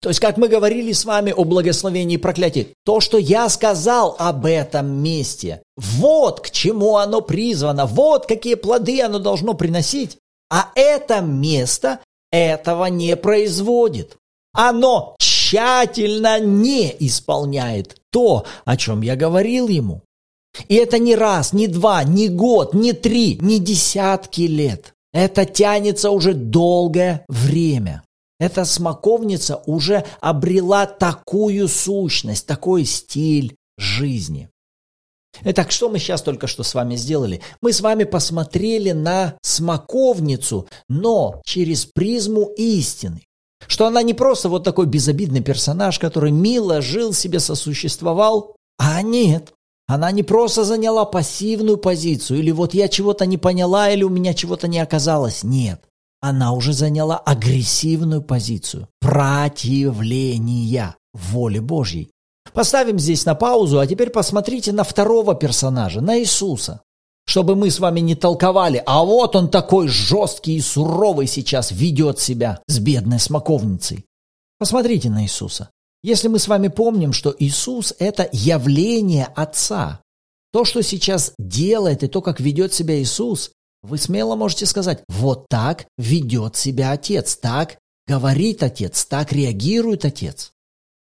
То 0.02 0.10
есть, 0.10 0.20
как 0.20 0.38
мы 0.38 0.50
говорили 0.50 0.92
с 0.92 1.06
вами 1.06 1.32
о 1.32 1.44
благословении 1.44 2.16
и 2.16 2.20
проклятии, 2.20 2.74
то, 2.84 3.00
что 3.00 3.18
я 3.18 3.48
сказал 3.50 4.16
об 4.20 4.46
этом 4.46 4.88
месте, 4.88 5.62
вот 5.78 6.42
к 6.42 6.50
чему 6.50 6.98
оно 6.98 7.22
призвано, 7.22 7.86
вот 7.86 8.26
какие 8.26 8.56
плоды 8.56 9.02
оно 9.02 9.20
должно 9.20 9.54
приносить. 9.54 10.18
А 10.52 10.70
это 10.76 11.22
место 11.22 12.00
этого 12.36 12.86
не 12.86 13.16
производит. 13.16 14.18
Оно 14.54 15.16
тщательно 15.20 16.40
не 16.40 16.96
исполняет 17.00 17.98
то, 18.12 18.46
о 18.64 18.78
чем 18.78 19.02
я 19.02 19.16
говорил 19.16 19.68
ему. 19.68 20.02
И 20.70 20.76
это 20.76 21.00
не 21.00 21.16
раз, 21.16 21.54
не 21.54 21.68
два, 21.68 22.04
не 22.04 22.30
год, 22.30 22.74
не 22.74 22.94
три, 22.94 23.38
не 23.42 23.60
десятки 23.60 24.42
лет. 24.42 24.94
Это 25.14 25.46
тянется 25.46 26.12
уже 26.12 26.34
долгое 26.34 27.26
время. 27.28 28.04
Эта 28.40 28.66
смоковница 28.66 29.62
уже 29.66 30.06
обрела 30.20 30.86
такую 30.86 31.68
сущность, 31.68 32.46
такой 32.46 32.86
стиль 32.86 33.56
жизни. 33.78 34.50
Итак, 35.44 35.72
что 35.72 35.90
мы 35.90 36.00
сейчас 36.00 36.22
только 36.22 36.48
что 36.48 36.64
с 36.64 36.74
вами 36.74 36.96
сделали? 36.96 37.42
Мы 37.62 37.74
с 37.74 37.82
вами 37.82 38.04
посмотрели 38.04 38.92
на 38.92 39.36
смоковницу, 39.42 40.68
но 40.90 41.42
через 41.46 41.86
призму 41.86 42.52
истины. 42.58 43.22
Что 43.68 43.88
она 43.88 44.02
не 44.04 44.14
просто 44.14 44.50
вот 44.50 44.64
такой 44.64 44.86
безобидный 44.86 45.42
персонаж, 45.42 46.00
который 46.00 46.32
мило 46.32 46.82
жил 46.82 47.14
себе, 47.14 47.40
сосуществовал, 47.40 48.56
а 48.78 49.02
нет. 49.02 49.54
Она 49.88 50.12
не 50.12 50.24
просто 50.24 50.64
заняла 50.64 51.06
пассивную 51.06 51.78
позицию, 51.78 52.40
или 52.40 52.52
вот 52.52 52.74
я 52.74 52.88
чего-то 52.88 53.26
не 53.26 53.38
поняла, 53.38 53.90
или 53.90 54.04
у 54.04 54.10
меня 54.10 54.34
чего-то 54.34 54.68
не 54.68 54.80
оказалось. 54.80 55.44
Нет 55.44 55.82
она 56.26 56.54
уже 56.54 56.74
заняла 56.74 57.18
агрессивную 57.20 58.24
позицию 58.24 58.88
противления 59.00 60.96
воле 61.14 61.62
Божьей. 61.62 62.10
Поставим 62.56 62.98
здесь 63.00 63.26
на 63.26 63.36
паузу, 63.36 63.80
а 63.80 63.86
теперь 63.86 64.10
посмотрите 64.10 64.72
на 64.72 64.86
второго 64.86 65.36
персонажа, 65.36 66.00
на 66.00 66.18
Иисуса. 66.18 66.82
Чтобы 67.28 67.56
мы 67.56 67.70
с 67.70 67.80
вами 67.80 68.00
не 68.00 68.16
толковали, 68.16 68.82
а 68.86 69.04
вот 69.04 69.36
он 69.36 69.50
такой 69.50 69.90
жесткий 69.90 70.56
и 70.56 70.62
суровый 70.62 71.28
сейчас 71.28 71.72
ведет 71.72 72.20
себя 72.20 72.62
с 72.68 72.80
бедной 72.80 73.20
смоковницей. 73.20 74.06
Посмотрите 74.58 75.10
на 75.10 75.24
Иисуса. 75.24 75.70
Если 76.02 76.30
мы 76.30 76.40
с 76.40 76.48
вами 76.48 76.70
помним, 76.70 77.12
что 77.12 77.36
Иисус– 77.38 77.94
это 78.00 78.30
явление 78.32 79.26
Отца, 79.36 80.00
то, 80.54 80.64
что 80.64 80.82
сейчас 80.82 81.34
делает 81.38 82.04
и 82.04 82.08
то, 82.08 82.22
как 82.22 82.40
ведет 82.40 82.74
себя 82.74 83.02
Иисус, 83.02 83.52
вы 83.84 83.98
смело 83.98 84.36
можете 84.36 84.66
сказать, 84.66 85.04
вот 85.10 85.48
так 85.50 85.88
ведет 85.98 86.56
себя 86.56 86.92
отец, 86.92 87.36
так 87.36 87.78
говорит 88.08 88.64
отец, 88.64 89.04
так 89.04 89.34
реагирует 89.34 90.06
отец. 90.06 90.54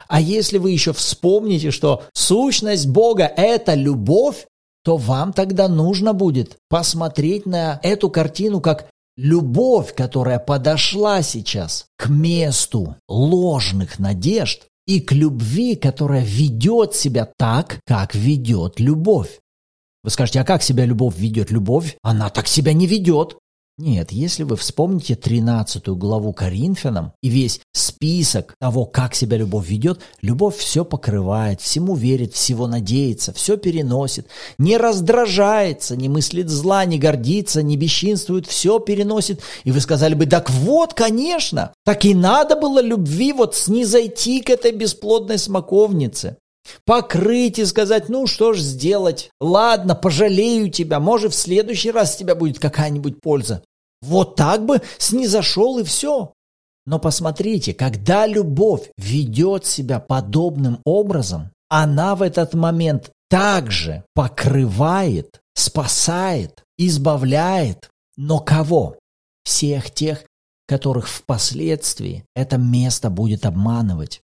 А 0.07 0.21
если 0.21 0.57
вы 0.57 0.71
еще 0.71 0.93
вспомните, 0.93 1.71
что 1.71 2.03
сущность 2.13 2.88
Бога– 2.88 3.31
это 3.38 3.74
любовь, 3.74 4.45
то 4.83 4.97
вам 4.97 5.33
тогда 5.33 5.67
нужно 5.67 6.13
будет 6.13 6.57
посмотреть 6.69 7.45
на 7.45 7.79
эту 7.81 8.09
картину 8.09 8.62
как 8.62 8.88
любовь, 9.17 9.95
которая 9.95 10.39
подошла 10.39 11.21
сейчас 11.21 11.85
к 11.97 12.07
месту 12.07 12.95
ложных 13.07 13.97
надежд 13.97 14.67
и 14.85 15.00
к 15.00 15.12
любви, 15.12 15.75
которая 15.75 16.24
ведет 16.24 16.93
себя 16.93 17.27
так, 17.38 17.79
как 17.85 18.13
ведет 18.13 18.79
любовь. 18.79 19.39
Вы 20.03 20.12
скажете, 20.12 20.39
а 20.39 20.43
как 20.43 20.62
себя 20.62 20.85
любовь 20.85 21.17
ведет? 21.17 21.50
Любовь, 21.50 21.97
она 22.03 22.29
так 22.29 22.47
себя 22.47 22.74
не 22.74 22.85
ведет. 22.85 23.39
Нет, 23.77 24.13
если 24.13 24.44
вы 24.44 24.55
вспомните 24.55 25.15
13 25.15 25.89
главу 25.89 26.32
Коринфянам 26.32 27.12
и 27.22 27.27
весь 27.27 27.60
список 27.74 28.55
того, 28.58 28.86
как 28.86 29.13
себя 29.13 29.36
любовь 29.36 29.67
ведет, 29.67 30.00
любовь 30.22 30.55
все 30.55 30.86
покрывает, 30.86 31.60
всему 31.60 31.94
верит, 31.94 32.34
всего 32.34 32.67
надеется, 32.67 33.34
все 33.34 33.58
переносит, 33.58 34.27
не 34.58 34.77
раздражается, 34.77 35.98
не 35.98 36.08
мыслит 36.08 36.48
зла, 36.48 36.86
не 36.86 36.98
гордится, 36.98 37.63
не 37.63 37.75
бесчинствует, 37.75 38.48
все 38.48 38.79
переносит. 38.79 39.41
И 39.65 39.72
вы 39.72 39.82
сказали 39.82 40.13
бы, 40.13 40.25
так 40.25 40.50
вот, 40.50 40.94
конечно, 40.94 41.74
так 41.84 42.05
и 42.05 42.13
надо 42.13 42.55
было 42.55 42.82
любви 42.82 43.34
вот 43.34 43.55
снизойти 43.55 44.39
к 44.39 44.50
этой 44.50 44.72
бесплодной 44.72 45.38
смоковнице. 45.38 46.38
Покрыть 46.86 47.60
и 47.60 47.65
сказать, 47.65 48.10
ну 48.10 48.27
что 48.27 48.53
ж 48.53 48.60
сделать, 48.60 49.29
ладно, 49.39 49.95
пожалею 49.95 50.69
тебя, 50.69 51.00
может 51.00 51.34
в 51.34 51.38
следующий 51.38 51.91
раз 51.91 52.15
тебя 52.15 52.36
будет 52.36 52.60
какая-нибудь 52.60 53.22
польза. 53.22 53.63
Вот 54.01 54.36
так 54.36 54.65
бы 54.65 54.81
снизошел 54.98 55.79
и 55.79 55.84
все. 55.84 56.34
Но 56.86 57.00
посмотрите, 57.00 57.74
когда 57.74 58.27
любовь 58.27 58.91
ведет 58.98 59.65
себя 59.65 60.00
подобным 60.00 60.79
образом, 60.86 61.51
она 61.69 62.15
в 62.15 62.22
этот 62.22 62.53
момент 62.53 63.12
также 63.29 64.03
покрывает, 64.13 65.39
спасает, 65.55 66.63
избавляет. 66.77 67.89
Но 68.17 68.39
кого? 68.39 68.98
Всех 69.43 69.91
тех, 69.91 70.25
которых 70.67 71.07
впоследствии 71.07 72.25
это 72.36 72.57
место 72.57 73.10
будет 73.10 73.45
обманывать. 73.45 74.22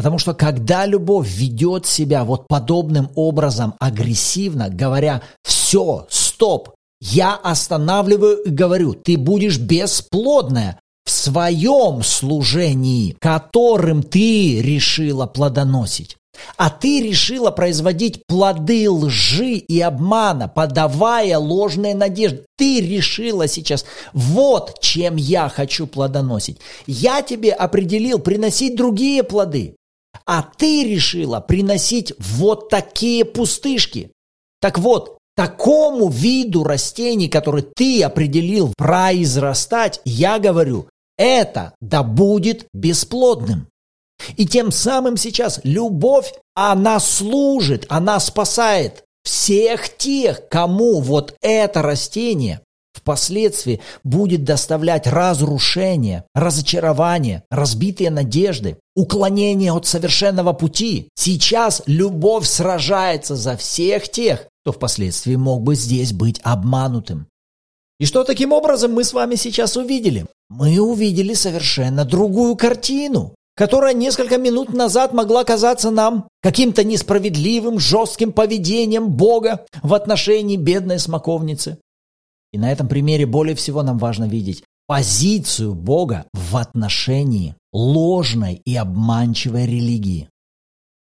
Потому 0.00 0.16
что 0.16 0.32
когда 0.32 0.86
любовь 0.86 1.28
ведет 1.28 1.84
себя 1.84 2.24
вот 2.24 2.48
подобным 2.48 3.10
образом 3.16 3.74
агрессивно, 3.78 4.70
говоря 4.70 5.20
«все, 5.42 6.06
стоп, 6.08 6.70
я 7.02 7.34
останавливаю 7.34 8.38
и 8.44 8.48
говорю, 8.48 8.94
ты 8.94 9.18
будешь 9.18 9.58
бесплодная 9.58 10.80
в 11.04 11.10
своем 11.10 12.02
служении, 12.02 13.14
которым 13.20 14.02
ты 14.02 14.62
решила 14.62 15.26
плодоносить. 15.26 16.16
А 16.56 16.70
ты 16.70 17.02
решила 17.02 17.50
производить 17.50 18.22
плоды 18.26 18.90
лжи 18.90 19.56
и 19.56 19.80
обмана, 19.80 20.48
подавая 20.48 21.36
ложные 21.36 21.94
надежды. 21.94 22.46
Ты 22.56 22.80
решила 22.80 23.46
сейчас, 23.46 23.84
вот 24.14 24.80
чем 24.80 25.16
я 25.16 25.50
хочу 25.50 25.86
плодоносить. 25.86 26.56
Я 26.86 27.20
тебе 27.20 27.52
определил 27.52 28.18
приносить 28.18 28.76
другие 28.76 29.22
плоды. 29.22 29.76
А 30.32 30.42
ты 30.44 30.84
решила 30.84 31.40
приносить 31.40 32.12
вот 32.20 32.68
такие 32.68 33.24
пустышки. 33.24 34.12
Так 34.60 34.78
вот, 34.78 35.18
такому 35.34 36.08
виду 36.08 36.62
растений, 36.62 37.28
который 37.28 37.62
ты 37.74 38.04
определил 38.04 38.72
произрастать, 38.76 40.00
я 40.04 40.38
говорю, 40.38 40.86
это 41.18 41.74
да 41.80 42.04
будет 42.04 42.68
бесплодным. 42.72 43.66
И 44.36 44.46
тем 44.46 44.70
самым 44.70 45.16
сейчас 45.16 45.58
любовь, 45.64 46.32
она 46.54 47.00
служит, 47.00 47.86
она 47.88 48.20
спасает 48.20 49.02
всех 49.24 49.96
тех, 49.96 50.48
кому 50.48 51.00
вот 51.00 51.34
это 51.40 51.82
растение 51.82 52.60
впоследствии 52.92 53.80
будет 54.04 54.44
доставлять 54.44 55.06
разрушение, 55.06 56.24
разочарование, 56.34 57.44
разбитые 57.50 58.10
надежды, 58.10 58.78
уклонение 58.94 59.72
от 59.72 59.86
совершенного 59.86 60.52
пути. 60.52 61.08
Сейчас 61.14 61.82
любовь 61.86 62.46
сражается 62.46 63.36
за 63.36 63.56
всех 63.56 64.08
тех, 64.08 64.46
кто 64.62 64.72
впоследствии 64.72 65.36
мог 65.36 65.62
бы 65.62 65.74
здесь 65.74 66.12
быть 66.12 66.40
обманутым. 66.42 67.26
И 67.98 68.06
что 68.06 68.24
таким 68.24 68.52
образом 68.52 68.92
мы 68.92 69.04
с 69.04 69.12
вами 69.12 69.34
сейчас 69.34 69.76
увидели? 69.76 70.26
Мы 70.48 70.80
увидели 70.80 71.34
совершенно 71.34 72.04
другую 72.04 72.56
картину 72.56 73.34
которая 73.60 73.92
несколько 73.92 74.38
минут 74.38 74.72
назад 74.72 75.12
могла 75.12 75.44
казаться 75.44 75.90
нам 75.90 76.28
каким-то 76.40 76.82
несправедливым, 76.82 77.78
жестким 77.78 78.32
поведением 78.32 79.10
Бога 79.10 79.66
в 79.82 79.92
отношении 79.92 80.56
бедной 80.56 80.98
смоковницы. 80.98 81.76
И 82.52 82.58
на 82.58 82.70
этом 82.70 82.88
примере 82.88 83.26
более 83.26 83.54
всего 83.54 83.82
нам 83.82 83.98
важно 83.98 84.24
видеть 84.24 84.64
позицию 84.86 85.74
Бога 85.74 86.26
в 86.32 86.56
отношении 86.56 87.54
ложной 87.72 88.60
и 88.64 88.74
обманчивой 88.74 89.64
религии. 89.66 90.28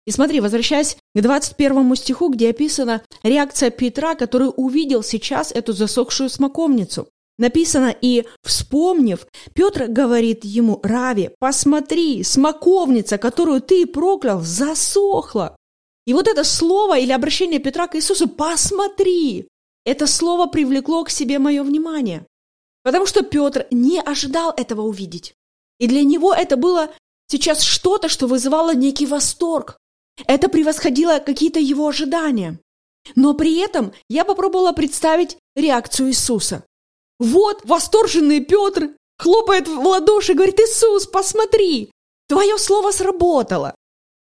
И 0.06 0.10
смотри, 0.10 0.40
возвращаясь 0.40 0.96
к 1.14 1.20
21 1.20 1.96
стиху, 1.96 2.28
где 2.28 2.50
описана 2.50 3.02
реакция 3.22 3.70
Петра, 3.70 4.14
который 4.14 4.50
увидел 4.54 5.02
сейчас 5.02 5.52
эту 5.52 5.72
засохшую 5.72 6.28
смоковницу. 6.28 7.08
Написано, 7.38 7.94
и, 8.00 8.24
вспомнив, 8.42 9.26
Петр 9.54 9.86
говорит 9.86 10.44
ему, 10.44 10.80
Рави, 10.82 11.30
посмотри, 11.38 12.24
смоковница, 12.24 13.16
которую 13.16 13.60
ты 13.60 13.86
проклял, 13.86 14.40
засохла. 14.40 15.56
И 16.06 16.12
вот 16.14 16.26
это 16.26 16.42
слово 16.42 16.98
или 16.98 17.12
обращение 17.12 17.60
Петра 17.60 17.86
к 17.86 17.94
Иисусу, 17.94 18.28
посмотри, 18.28 19.46
это 19.84 20.06
слово 20.06 20.46
привлекло 20.46 21.04
к 21.04 21.10
себе 21.10 21.38
мое 21.38 21.62
внимание. 21.62 22.26
Потому 22.82 23.06
что 23.06 23.22
Петр 23.22 23.66
не 23.70 24.00
ожидал 24.00 24.52
этого 24.56 24.82
увидеть. 24.82 25.34
И 25.78 25.86
для 25.86 26.02
него 26.02 26.34
это 26.34 26.56
было 26.56 26.90
сейчас 27.28 27.62
что-то, 27.62 28.08
что 28.08 28.26
вызывало 28.26 28.74
некий 28.74 29.06
восторг. 29.06 29.78
Это 30.26 30.48
превосходило 30.48 31.18
какие-то 31.18 31.60
его 31.60 31.88
ожидания. 31.88 32.58
Но 33.14 33.34
при 33.34 33.58
этом 33.58 33.92
я 34.08 34.24
попробовала 34.24 34.72
представить 34.72 35.38
реакцию 35.54 36.08
Иисуса. 36.08 36.64
Вот 37.18 37.62
восторженный 37.64 38.40
Петр 38.40 38.90
хлопает 39.18 39.68
в 39.68 39.86
ладоши 39.86 40.34
говорит, 40.34 40.60
Иисус, 40.60 41.06
посмотри, 41.06 41.90
твое 42.28 42.58
слово 42.58 42.92
сработало. 42.92 43.74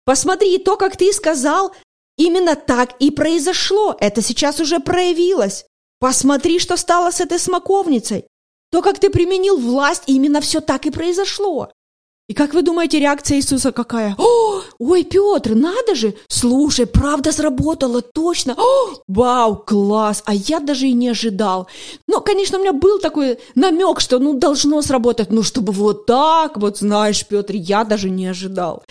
Посмотри, 0.04 0.58
то, 0.58 0.76
как 0.76 0.96
ты 0.96 1.12
сказал, 1.12 1.74
именно 2.16 2.56
так 2.56 2.94
и 2.98 3.10
произошло. 3.10 3.96
Это 4.00 4.22
сейчас 4.22 4.60
уже 4.60 4.80
проявилось. 4.80 5.64
Посмотри, 5.98 6.58
что 6.58 6.76
стало 6.76 7.10
с 7.10 7.20
этой 7.20 7.38
смоковницей. 7.38 8.26
То, 8.70 8.82
как 8.82 8.98
ты 8.98 9.10
применил 9.10 9.56
власть, 9.56 10.02
именно 10.06 10.40
все 10.40 10.60
так 10.60 10.86
и 10.86 10.90
произошло. 10.90 11.70
И 12.28 12.34
как 12.34 12.54
вы 12.54 12.62
думаете, 12.62 12.98
реакция 12.98 13.36
Иисуса 13.36 13.70
какая? 13.70 14.16
О, 14.18 14.60
ой, 14.80 15.04
Петр, 15.04 15.54
надо 15.54 15.94
же! 15.94 16.14
Слушай, 16.26 16.86
правда 16.86 17.30
сработало, 17.30 18.02
точно! 18.02 18.56
О, 18.58 18.94
вау, 19.06 19.56
класс! 19.56 20.24
А 20.26 20.34
я 20.34 20.58
даже 20.58 20.88
и 20.88 20.92
не 20.92 21.08
ожидал. 21.08 21.68
Но, 22.08 22.20
конечно, 22.20 22.58
у 22.58 22.60
меня 22.62 22.72
был 22.72 22.98
такой 22.98 23.38
намек, 23.54 24.00
что 24.00 24.18
ну 24.18 24.34
должно 24.34 24.82
сработать, 24.82 25.30
ну 25.30 25.44
чтобы 25.44 25.72
вот 25.72 26.06
так, 26.06 26.56
вот 26.56 26.78
знаешь, 26.78 27.24
Петр, 27.24 27.54
я 27.54 27.84
даже 27.84 28.10
не 28.10 28.26
ожидал. 28.26 28.82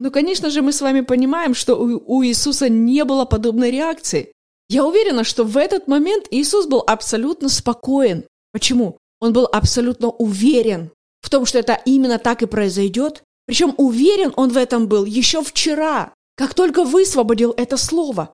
Ну, 0.00 0.10
конечно 0.10 0.48
же, 0.48 0.62
мы 0.62 0.72
с 0.72 0.80
вами 0.80 1.02
понимаем, 1.02 1.54
что 1.54 1.76
у 1.76 2.24
Иисуса 2.24 2.70
не 2.70 3.04
было 3.04 3.26
подобной 3.26 3.70
реакции. 3.70 4.32
Я 4.70 4.86
уверена, 4.86 5.24
что 5.24 5.44
в 5.44 5.58
этот 5.58 5.88
момент 5.88 6.26
Иисус 6.30 6.66
был 6.66 6.82
абсолютно 6.86 7.50
спокоен. 7.50 8.24
Почему? 8.50 8.96
Он 9.20 9.34
был 9.34 9.46
абсолютно 9.52 10.08
уверен 10.08 10.90
в 11.20 11.28
том, 11.28 11.44
что 11.44 11.58
это 11.58 11.78
именно 11.84 12.18
так 12.18 12.42
и 12.42 12.46
произойдет. 12.46 13.22
Причем 13.46 13.74
уверен 13.76 14.32
он 14.36 14.48
в 14.48 14.56
этом 14.56 14.88
был 14.88 15.04
еще 15.04 15.42
вчера, 15.42 16.14
как 16.34 16.54
только 16.54 16.84
высвободил 16.84 17.52
это 17.58 17.76
слово. 17.76 18.32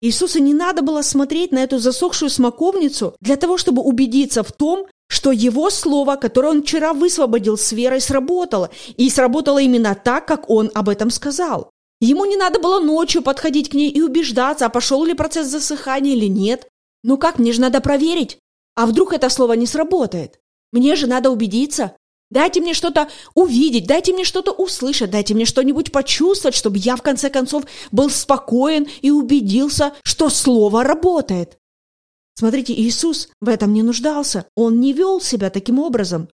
Иисусу 0.00 0.40
не 0.40 0.54
надо 0.54 0.82
было 0.82 1.02
смотреть 1.02 1.52
на 1.52 1.58
эту 1.58 1.78
засохшую 1.78 2.30
смоковницу 2.30 3.14
для 3.20 3.36
того, 3.36 3.58
чтобы 3.58 3.82
убедиться 3.82 4.42
в 4.42 4.50
том, 4.50 4.86
что 5.10 5.32
его 5.32 5.70
слово, 5.70 6.14
которое 6.14 6.50
он 6.50 6.62
вчера 6.62 6.92
высвободил 6.92 7.58
с 7.58 7.72
верой, 7.72 8.00
сработало. 8.00 8.70
И 8.96 9.10
сработало 9.10 9.58
именно 9.58 9.96
так, 9.96 10.24
как 10.24 10.48
он 10.48 10.70
об 10.72 10.88
этом 10.88 11.10
сказал. 11.10 11.70
Ему 12.00 12.24
не 12.26 12.36
надо 12.36 12.60
было 12.60 12.78
ночью 12.78 13.20
подходить 13.20 13.70
к 13.70 13.74
ней 13.74 13.90
и 13.90 14.00
убеждаться, 14.00 14.66
а 14.66 14.70
пошел 14.70 15.04
ли 15.04 15.14
процесс 15.14 15.48
засыхания 15.48 16.12
или 16.12 16.26
нет. 16.26 16.68
Ну 17.02 17.18
как, 17.18 17.40
мне 17.40 17.52
же 17.52 17.60
надо 17.60 17.80
проверить. 17.80 18.38
А 18.76 18.86
вдруг 18.86 19.12
это 19.12 19.28
слово 19.30 19.54
не 19.54 19.66
сработает? 19.66 20.38
Мне 20.72 20.94
же 20.94 21.08
надо 21.08 21.30
убедиться. 21.30 21.96
Дайте 22.30 22.60
мне 22.60 22.72
что-то 22.72 23.08
увидеть, 23.34 23.88
дайте 23.88 24.12
мне 24.12 24.22
что-то 24.22 24.52
услышать, 24.52 25.10
дайте 25.10 25.34
мне 25.34 25.44
что-нибудь 25.44 25.90
почувствовать, 25.90 26.54
чтобы 26.54 26.78
я 26.78 26.94
в 26.94 27.02
конце 27.02 27.30
концов 27.30 27.64
был 27.90 28.08
спокоен 28.10 28.86
и 29.02 29.10
убедился, 29.10 29.92
что 30.04 30.28
слово 30.28 30.84
работает. 30.84 31.58
Смотрите, 32.40 32.72
Иисус 32.72 33.28
в 33.42 33.50
этом 33.50 33.74
не 33.74 33.82
нуждался. 33.82 34.46
Он 34.56 34.80
не 34.80 34.94
вел 34.94 35.20
себя 35.20 35.50
таким 35.50 35.78
образом. 35.78 36.30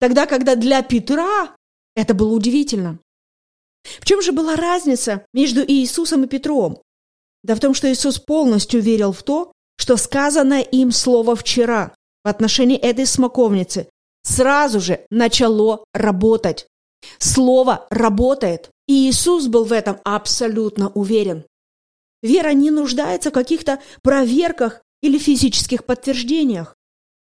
Тогда, 0.00 0.24
когда 0.24 0.56
для 0.56 0.80
Петра 0.80 1.54
это 1.94 2.14
было 2.14 2.32
удивительно. 2.32 2.98
В 4.00 4.06
чем 4.06 4.22
же 4.22 4.32
была 4.32 4.56
разница 4.56 5.26
между 5.34 5.60
Иисусом 5.60 6.24
и 6.24 6.26
Петром? 6.26 6.80
Да 7.44 7.54
в 7.54 7.60
том, 7.60 7.74
что 7.74 7.92
Иисус 7.92 8.18
полностью 8.18 8.80
верил 8.80 9.12
в 9.12 9.22
то, 9.22 9.52
что 9.76 9.98
сказанное 9.98 10.62
им 10.62 10.90
слово 10.90 11.36
вчера 11.36 11.94
в 12.24 12.28
отношении 12.28 12.78
этой 12.78 13.04
смоковницы 13.04 13.90
сразу 14.22 14.80
же 14.80 15.04
начало 15.10 15.84
работать. 15.92 16.66
Слово 17.18 17.86
работает. 17.90 18.70
И 18.88 19.10
Иисус 19.10 19.48
был 19.48 19.64
в 19.64 19.72
этом 19.72 19.98
абсолютно 20.02 20.88
уверен. 20.88 21.44
Вера 22.22 22.54
не 22.54 22.70
нуждается 22.70 23.28
в 23.28 23.34
каких-то 23.34 23.80
проверках 24.02 24.81
или 25.02 25.18
физических 25.18 25.84
подтверждениях. 25.84 26.74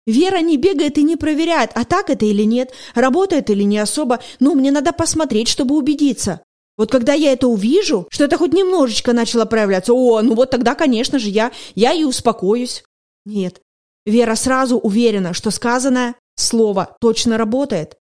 Вера 0.07 0.39
не 0.41 0.57
бегает 0.57 0.99
и 0.99 1.03
не 1.03 1.17
проверяет, 1.17 1.71
а 1.75 1.85
так 1.85 2.11
это 2.11 2.25
или 2.25 2.43
нет, 2.45 2.73
работает 2.95 3.51
или 3.51 3.63
не 3.63 3.79
особо. 3.79 4.21
Ну, 4.39 4.55
мне 4.55 4.71
надо 4.71 4.93
посмотреть, 4.93 5.49
чтобы 5.49 5.77
убедиться. 5.77 6.43
Вот 6.77 6.91
когда 6.91 7.13
я 7.13 7.33
это 7.33 7.47
увижу, 7.47 8.09
что 8.11 8.25
это 8.25 8.39
хоть 8.39 8.55
немножечко 8.55 9.13
начало 9.13 9.45
проявляться, 9.45 9.93
о, 9.93 10.23
ну 10.23 10.35
вот 10.35 10.51
тогда, 10.51 10.75
конечно 10.75 11.19
же, 11.19 11.29
я, 11.29 11.53
я 11.75 11.93
и 11.93 12.05
успокоюсь. 12.05 12.85
Нет, 13.27 13.61
вера 14.07 14.35
сразу 14.35 14.79
уверена, 14.79 15.35
что 15.35 15.51
сказанное 15.51 16.15
слово 16.37 16.97
точно 17.01 17.37
работает. 17.37 17.97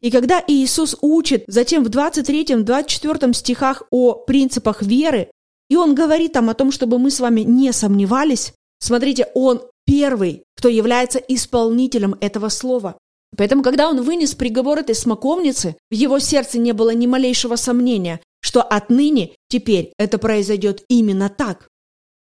И 0.00 0.10
когда 0.10 0.42
Иисус 0.44 0.96
учит 1.00 1.44
затем 1.46 1.84
в 1.84 1.88
23-24 1.88 3.32
стихах 3.32 3.84
о 3.90 4.14
принципах 4.14 4.82
веры, 4.82 5.30
и 5.70 5.76
Он 5.76 5.94
говорит 5.94 6.32
там 6.32 6.50
о 6.50 6.54
том, 6.54 6.72
чтобы 6.72 6.98
мы 6.98 7.10
с 7.10 7.20
вами 7.20 7.42
не 7.42 7.72
сомневались, 7.72 8.52
смотрите, 8.78 9.28
Он 9.34 9.62
первый, 9.86 10.42
кто 10.56 10.68
является 10.68 11.18
исполнителем 11.18 12.16
этого 12.20 12.48
слова. 12.48 12.98
Поэтому, 13.36 13.62
когда 13.62 13.88
он 13.88 14.02
вынес 14.02 14.34
приговор 14.34 14.78
этой 14.78 14.94
смоковницы, 14.94 15.76
в 15.90 15.94
его 15.94 16.18
сердце 16.18 16.58
не 16.58 16.72
было 16.72 16.90
ни 16.90 17.06
малейшего 17.06 17.56
сомнения, 17.56 18.20
что 18.40 18.62
отныне 18.62 19.32
теперь 19.48 19.92
это 19.98 20.18
произойдет 20.18 20.84
именно 20.88 21.28
так. 21.28 21.68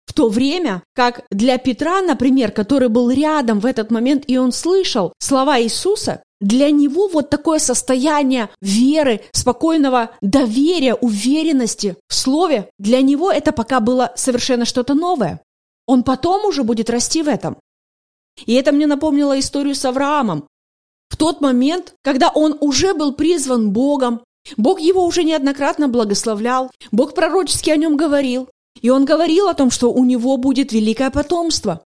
В 0.07 0.15
то 0.15 0.29
время, 0.29 0.83
как 0.95 1.25
для 1.31 1.59
Петра, 1.59 2.03
например, 2.03 2.53
который 2.53 2.89
был 2.89 3.11
рядом 3.11 3.61
в 3.61 3.67
этот 3.67 3.91
момент, 3.91 4.25
и 4.27 4.37
он 4.37 4.53
слышал 4.53 5.13
слова 5.19 5.61
Иисуса, 5.61 6.23
для 6.41 6.71
него 6.71 7.09
вот 7.09 7.31
такое 7.31 7.61
состояние 7.61 8.51
веры, 8.61 9.21
спокойного 9.33 10.11
доверия, 10.21 10.95
уверенности 10.95 11.97
в 12.09 12.15
Слове, 12.15 12.69
для 12.79 13.01
него 13.01 13.31
это 13.31 13.53
пока 13.53 13.79
было 13.81 14.13
совершенно 14.17 14.65
что-то 14.65 14.95
новое. 14.95 15.41
Он 15.87 16.03
потом 16.03 16.45
уже 16.45 16.63
будет 16.63 16.91
расти 16.91 17.23
в 17.23 17.29
этом. 17.29 17.57
И 18.47 18.55
это 18.55 18.73
мне 18.73 18.87
напомнило 18.87 19.39
историю 19.39 19.75
с 19.75 19.85
Авраамом. 19.85 20.47
В 21.09 21.17
тот 21.17 21.41
момент, 21.41 21.95
когда 22.03 22.31
он 22.31 22.57
уже 22.61 22.95
был 22.95 23.13
призван 23.13 23.73
Богом, 23.73 24.23
Бог 24.57 24.81
его 24.81 25.05
уже 25.05 25.25
неоднократно 25.25 25.89
благословлял, 25.89 26.71
Бог 26.91 27.15
пророчески 27.15 27.71
о 27.71 27.77
нем 27.77 27.97
говорил, 27.97 28.49
и 28.81 28.91
он 28.91 29.05
говорил 29.05 29.49
о 29.49 29.55
том, 29.55 29.71
что 29.71 29.93
у 29.93 30.05
него 30.05 30.37
будет 30.37 30.73
великое 30.73 31.11
потомство. 31.11 31.85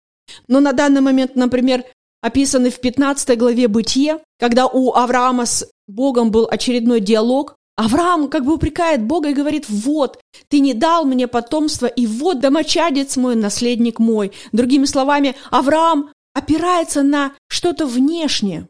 Но 0.48 0.60
на 0.60 0.72
данный 0.72 1.00
момент, 1.00 1.36
например, 1.36 1.84
описаны 2.22 2.70
в 2.70 2.80
15 2.80 3.38
главе 3.38 3.68
Бытие, 3.68 4.20
когда 4.38 4.66
у 4.66 4.92
Авраама 4.94 5.46
с 5.46 5.68
Богом 5.86 6.30
был 6.30 6.48
очередной 6.50 7.00
диалог, 7.00 7.56
Авраам 7.76 8.28
как 8.28 8.44
бы 8.44 8.54
упрекает 8.54 9.02
Бога 9.02 9.30
и 9.30 9.34
говорит, 9.34 9.66
вот, 9.68 10.20
ты 10.48 10.60
не 10.60 10.74
дал 10.74 11.04
мне 11.04 11.26
потомство, 11.26 11.86
и 11.86 12.06
вот 12.06 12.40
домочадец 12.40 13.16
мой, 13.16 13.36
наследник 13.36 13.98
мой. 13.98 14.32
Другими 14.52 14.84
словами, 14.84 15.34
Авраам 15.50 16.12
опирается 16.34 17.02
на 17.02 17.32
что-то 17.48 17.86
внешнее, 17.86 18.68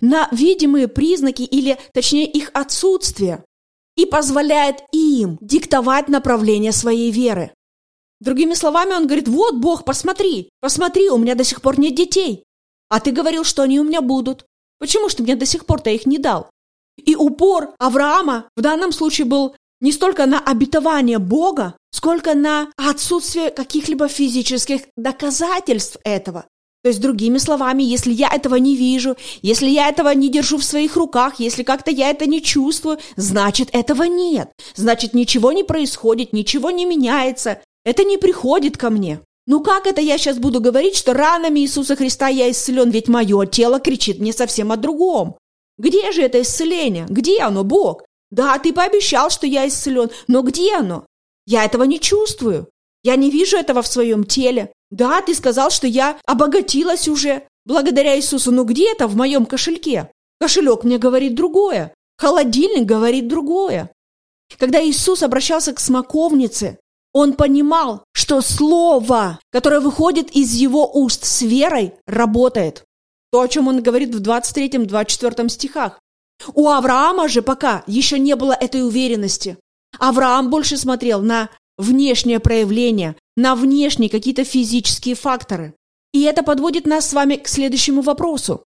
на 0.00 0.28
видимые 0.32 0.88
признаки 0.88 1.42
или, 1.42 1.78
точнее, 1.92 2.26
их 2.26 2.50
отсутствие, 2.52 3.44
и 3.96 4.06
позволяет 4.06 4.82
им 4.92 5.38
диктовать 5.40 6.08
направление 6.08 6.72
своей 6.72 7.10
веры. 7.10 7.52
Другими 8.20 8.54
словами, 8.54 8.94
он 8.94 9.06
говорит, 9.06 9.28
вот, 9.28 9.56
Бог, 9.56 9.84
посмотри, 9.84 10.50
посмотри, 10.60 11.08
у 11.10 11.18
меня 11.18 11.34
до 11.34 11.44
сих 11.44 11.62
пор 11.62 11.78
нет 11.78 11.94
детей. 11.94 12.44
А 12.88 13.00
ты 13.00 13.12
говорил, 13.12 13.44
что 13.44 13.62
они 13.62 13.78
у 13.78 13.84
меня 13.84 14.00
будут. 14.00 14.46
Почему 14.78 15.08
ж 15.08 15.14
ты 15.14 15.22
мне 15.22 15.36
до 15.36 15.46
сих 15.46 15.66
пор-то 15.66 15.90
их 15.90 16.06
не 16.06 16.18
дал? 16.18 16.50
И 17.04 17.14
упор 17.16 17.70
Авраама 17.78 18.48
в 18.56 18.60
данном 18.60 18.92
случае 18.92 19.26
был 19.26 19.54
не 19.80 19.92
столько 19.92 20.26
на 20.26 20.40
обетование 20.40 21.18
Бога, 21.18 21.74
сколько 21.90 22.34
на 22.34 22.68
отсутствие 22.76 23.50
каких-либо 23.50 24.08
физических 24.08 24.82
доказательств 24.96 25.98
этого. 26.04 26.46
То 26.84 26.90
есть, 26.90 27.00
другими 27.00 27.38
словами, 27.38 27.82
если 27.82 28.12
я 28.12 28.28
этого 28.28 28.54
не 28.54 28.76
вижу, 28.76 29.16
если 29.42 29.68
я 29.68 29.88
этого 29.88 30.14
не 30.14 30.30
держу 30.30 30.58
в 30.58 30.64
своих 30.64 30.96
руках, 30.96 31.40
если 31.40 31.64
как-то 31.64 31.90
я 31.90 32.10
это 32.10 32.26
не 32.26 32.40
чувствую, 32.40 32.98
значит, 33.16 33.68
этого 33.72 34.04
нет. 34.04 34.50
Значит, 34.74 35.12
ничего 35.12 35.50
не 35.52 35.64
происходит, 35.64 36.32
ничего 36.32 36.70
не 36.70 36.84
меняется. 36.84 37.60
Это 37.84 38.04
не 38.04 38.16
приходит 38.16 38.76
ко 38.76 38.90
мне. 38.90 39.20
Ну 39.48 39.60
как 39.60 39.86
это 39.86 40.02
я 40.02 40.18
сейчас 40.18 40.36
буду 40.38 40.60
говорить, 40.60 40.94
что 40.94 41.14
ранами 41.14 41.60
Иисуса 41.60 41.96
Христа 41.96 42.28
я 42.28 42.50
исцелен, 42.50 42.90
ведь 42.90 43.08
мое 43.08 43.46
тело 43.46 43.80
кричит 43.80 44.18
мне 44.18 44.32
совсем 44.34 44.70
о 44.70 44.76
другом? 44.76 45.36
Где 45.78 46.12
же 46.12 46.22
это 46.22 46.42
исцеление? 46.42 47.06
Где 47.08 47.40
оно, 47.40 47.64
Бог? 47.64 48.04
Да, 48.30 48.58
ты 48.58 48.72
пообещал, 48.72 49.30
что 49.30 49.46
я 49.46 49.66
исцелен, 49.66 50.10
но 50.26 50.42
где 50.42 50.74
оно? 50.76 51.06
Я 51.46 51.64
этого 51.64 51.84
не 51.84 51.98
чувствую. 51.98 52.68
Я 53.02 53.16
не 53.16 53.30
вижу 53.30 53.56
этого 53.56 53.80
в 53.82 53.86
своем 53.86 54.24
теле. 54.24 54.72
Да, 54.90 55.22
ты 55.22 55.34
сказал, 55.34 55.70
что 55.70 55.86
я 55.86 56.18
обогатилась 56.26 57.08
уже 57.08 57.44
благодаря 57.64 58.16
Иисусу, 58.16 58.50
но 58.50 58.64
где 58.64 58.90
это 58.92 59.06
в 59.06 59.16
моем 59.16 59.46
кошельке? 59.46 60.10
Кошелек 60.40 60.84
мне 60.84 60.98
говорит 60.98 61.34
другое. 61.34 61.94
Холодильник 62.18 62.86
говорит 62.86 63.28
другое. 63.28 63.90
Когда 64.58 64.84
Иисус 64.84 65.22
обращался 65.22 65.72
к 65.72 65.80
смоковнице, 65.80 66.78
он 67.12 67.34
понимал, 67.34 68.04
что 68.12 68.40
слово, 68.40 69.38
которое 69.50 69.80
выходит 69.80 70.30
из 70.30 70.52
его 70.52 70.90
уст 70.92 71.24
с 71.24 71.42
верой, 71.42 71.94
работает. 72.06 72.84
То, 73.30 73.40
о 73.40 73.48
чем 73.48 73.68
он 73.68 73.82
говорит 73.82 74.14
в 74.14 74.22
23-24 74.22 75.48
стихах. 75.48 76.00
У 76.54 76.68
Авраама 76.68 77.28
же 77.28 77.42
пока 77.42 77.82
еще 77.86 78.18
не 78.18 78.36
было 78.36 78.52
этой 78.52 78.86
уверенности. 78.86 79.58
Авраам 79.98 80.50
больше 80.50 80.76
смотрел 80.76 81.20
на 81.20 81.50
внешнее 81.76 82.40
проявление, 82.40 83.16
на 83.36 83.54
внешние 83.54 84.10
какие-то 84.10 84.44
физические 84.44 85.14
факторы. 85.14 85.74
И 86.12 86.22
это 86.22 86.42
подводит 86.42 86.86
нас 86.86 87.08
с 87.08 87.12
вами 87.12 87.36
к 87.36 87.48
следующему 87.48 88.02
вопросу. 88.02 88.64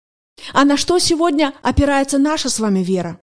А 0.53 0.65
на 0.65 0.77
что 0.77 0.99
сегодня 0.99 1.55
опирается 1.63 2.19
наша 2.19 2.49
с 2.49 2.59
вами 2.59 2.81
вера? 2.81 3.21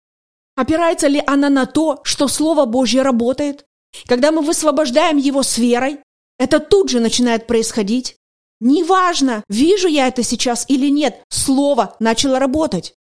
Опирается 0.56 1.06
ли 1.06 1.22
она 1.26 1.50
на 1.50 1.66
то, 1.66 2.00
что 2.02 2.28
Слово 2.28 2.64
Божье 2.64 3.02
работает? 3.02 3.64
Когда 4.06 4.32
мы 4.32 4.42
высвобождаем 4.42 5.16
его 5.16 5.42
с 5.42 5.58
верой, 5.58 5.98
это 6.38 6.60
тут 6.60 6.90
же 6.90 7.00
начинает 7.00 7.46
происходить. 7.46 8.16
Неважно, 8.60 9.44
вижу 9.48 9.88
я 9.88 10.08
это 10.08 10.22
сейчас 10.22 10.64
или 10.68 10.88
нет, 10.88 11.22
слово 11.28 11.94
начало 12.00 12.38
работать. 12.38 12.94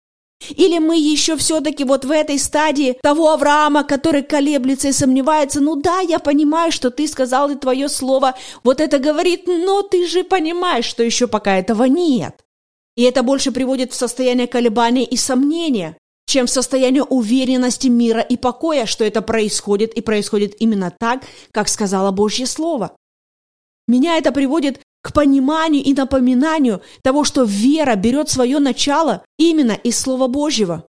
Или 0.51 0.79
мы 0.79 0.99
еще 0.99 1.37
все-таки 1.37 1.85
вот 1.85 2.05
в 2.05 2.11
этой 2.11 2.39
стадии 2.39 2.99
того 3.03 3.31
Авраама, 3.31 3.85
который 3.85 4.23
колеблется 4.23 4.89
и 4.89 4.93
сомневается, 4.93 5.61
ну 5.61 5.77
да, 5.77 6.01
я 6.01 6.19
понимаю, 6.19 6.73
что 6.73 6.91
ты 6.91 7.07
сказал 7.07 7.51
и 7.51 7.57
твое 7.57 7.89
слово 7.89 8.35
вот 8.63 8.81
это 8.81 8.99
говорит, 8.99 9.47
но 9.47 9.83
ты 9.83 10.07
же 10.07 10.25
понимаешь, 10.25 10.85
что 10.85 11.03
еще 11.03 11.29
пока 11.29 11.57
этого 11.57 11.85
нет. 11.85 12.45
И 12.97 13.03
это 13.03 13.23
больше 13.23 13.53
приводит 13.53 13.93
в 13.93 13.97
состояние 13.97 14.47
колебания 14.47 15.05
и 15.05 15.17
сомнения 15.17 15.97
чем 16.27 16.47
в 16.47 16.51
состоянии 16.51 17.03
уверенности, 17.07 17.89
мира 17.89 18.21
и 18.21 18.37
покоя, 18.37 18.87
что 18.87 19.05
это 19.05 19.23
происходит 19.23 19.95
и 19.95 20.01
происходит 20.01 20.55
именно 20.59 20.93
так, 20.99 21.23
как 21.53 21.69
сказала 21.69 22.11
Божье 22.11 22.47
Слово. 22.47 22.97
Меня 23.87 24.17
это 24.17 24.33
приводит 24.33 24.81
к 25.05 25.13
пониманию 25.13 25.85
и 25.85 25.93
напоминанию 25.93 26.81
того, 27.03 27.25
что 27.25 27.45
вера 27.45 27.95
берет 27.95 28.31
свое 28.31 28.59
начало 28.59 29.23
именно 29.39 29.73
из 29.73 29.99
Слова 30.01 30.29
Божьего. 30.29 30.87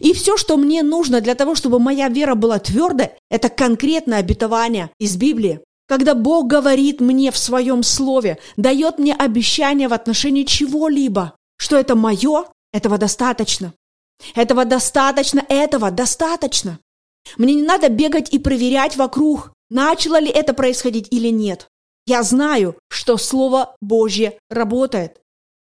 И 0.00 0.12
все, 0.12 0.36
что 0.36 0.56
мне 0.56 0.84
нужно 0.84 1.20
для 1.20 1.34
того, 1.34 1.56
чтобы 1.56 1.80
моя 1.80 2.08
вера 2.08 2.36
была 2.36 2.60
твердой, 2.60 3.10
это 3.28 3.48
конкретное 3.48 4.20
обетование 4.20 4.90
из 5.00 5.16
Библии. 5.16 5.60
Когда 5.88 6.14
Бог 6.14 6.46
говорит 6.46 7.00
мне 7.00 7.32
в 7.32 7.36
своем 7.36 7.82
слове, 7.82 8.38
дает 8.56 9.00
мне 9.00 9.16
обещание 9.16 9.88
в 9.88 9.94
отношении 9.94 10.44
чего-либо, 10.44 11.34
что 11.56 11.76
это 11.76 11.96
мое, 11.96 12.44
этого 12.72 12.98
достаточно. 12.98 13.74
Этого 14.36 14.64
достаточно, 14.64 15.44
этого 15.48 15.90
достаточно. 15.90 16.78
Мне 17.36 17.54
не 17.54 17.62
надо 17.62 17.88
бегать 17.88 18.32
и 18.32 18.38
проверять 18.38 18.96
вокруг, 18.96 19.52
начало 19.70 20.20
ли 20.20 20.28
это 20.28 20.54
происходить 20.54 21.08
или 21.10 21.30
нет. 21.30 21.66
Я 22.10 22.24
знаю, 22.24 22.74
что 22.88 23.16
Слово 23.16 23.76
Божье 23.80 24.36
работает. 24.50 25.20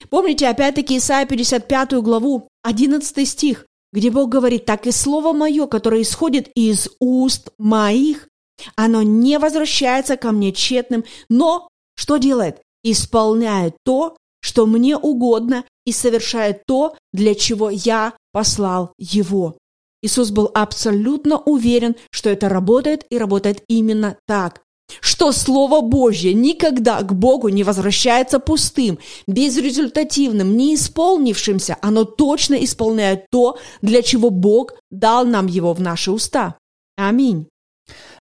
Помните, 0.08 0.48
опять-таки, 0.48 0.96
Исайя 0.96 1.26
55 1.26 1.92
главу, 2.00 2.48
11 2.62 3.28
стих, 3.28 3.66
где 3.92 4.10
Бог 4.10 4.30
говорит, 4.30 4.64
«Так 4.64 4.86
и 4.86 4.92
Слово 4.92 5.34
Мое, 5.34 5.66
которое 5.66 6.00
исходит 6.00 6.48
из 6.54 6.88
уст 7.00 7.50
моих, 7.58 8.28
оно 8.76 9.02
не 9.02 9.38
возвращается 9.38 10.16
ко 10.16 10.32
мне 10.32 10.52
тщетным, 10.52 11.04
но 11.28 11.68
что 11.96 12.16
делает? 12.16 12.62
Исполняет 12.82 13.76
то, 13.84 14.16
что 14.40 14.64
мне 14.64 14.96
угодно, 14.96 15.66
и 15.84 15.92
совершает 15.92 16.62
то, 16.66 16.96
для 17.12 17.34
чего 17.34 17.68
я 17.68 18.14
послал 18.32 18.94
его. 18.96 19.58
Иисус 20.00 20.30
был 20.30 20.50
абсолютно 20.54 21.36
уверен, 21.36 21.94
что 22.10 22.30
это 22.30 22.48
работает 22.48 23.04
и 23.10 23.18
работает 23.18 23.62
именно 23.68 24.16
так. 24.26 24.61
Что 25.00 25.32
Слово 25.32 25.80
Божье 25.80 26.34
никогда 26.34 27.02
к 27.02 27.14
Богу 27.14 27.48
не 27.48 27.64
возвращается 27.64 28.38
пустым, 28.38 28.98
безрезультативным, 29.26 30.56
неисполнившимся. 30.56 31.76
Оно 31.80 32.04
точно 32.04 32.54
исполняет 32.64 33.26
то, 33.30 33.58
для 33.80 34.02
чего 34.02 34.30
Бог 34.30 34.74
дал 34.90 35.24
нам 35.24 35.46
его 35.46 35.72
в 35.72 35.80
наши 35.80 36.10
уста. 36.10 36.56
Аминь. 36.96 37.46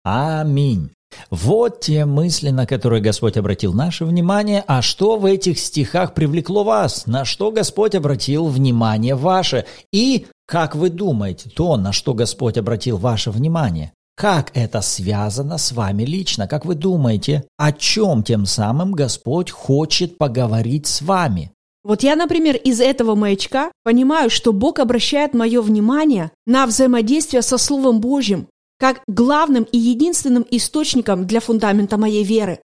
Аминь. 0.03 0.91
Вот 1.29 1.81
те 1.81 2.05
мысли, 2.05 2.49
на 2.49 2.65
которые 2.65 3.01
Господь 3.01 3.37
обратил 3.37 3.73
наше 3.73 4.05
внимание. 4.05 4.63
А 4.67 4.81
что 4.81 5.17
в 5.17 5.25
этих 5.25 5.59
стихах 5.59 6.13
привлекло 6.13 6.63
вас? 6.63 7.07
На 7.07 7.25
что 7.25 7.51
Господь 7.51 7.95
обратил 7.95 8.47
внимание 8.47 9.15
ваше? 9.15 9.65
И, 9.91 10.27
как 10.45 10.75
вы 10.75 10.89
думаете, 10.89 11.49
то, 11.49 11.77
на 11.77 11.91
что 11.91 12.13
Господь 12.13 12.57
обратил 12.57 12.97
ваше 12.97 13.31
внимание? 13.31 13.93
Как 14.17 14.49
это 14.55 14.81
связано 14.81 15.59
с 15.59 15.71
вами 15.71 16.01
лично? 16.01 16.47
Как 16.47 16.65
вы 16.65 16.73
думаете, 16.73 17.43
о 17.55 17.71
чем 17.71 18.23
тем 18.23 18.47
самым 18.47 18.93
Господь 18.93 19.51
хочет 19.51 20.17
поговорить 20.17 20.87
с 20.87 21.03
вами? 21.03 21.51
Вот 21.83 22.01
я, 22.01 22.15
например, 22.15 22.55
из 22.55 22.81
этого 22.81 23.13
маячка 23.13 23.71
понимаю, 23.83 24.31
что 24.31 24.53
Бог 24.53 24.79
обращает 24.79 25.35
мое 25.35 25.61
внимание 25.61 26.31
на 26.47 26.65
взаимодействие 26.65 27.43
со 27.43 27.59
Словом 27.59 28.01
Божьим, 28.01 28.47
как 28.79 29.03
главным 29.07 29.65
и 29.65 29.77
единственным 29.77 30.47
источником 30.49 31.27
для 31.27 31.39
фундамента 31.39 31.97
моей 31.97 32.23
веры. 32.23 32.59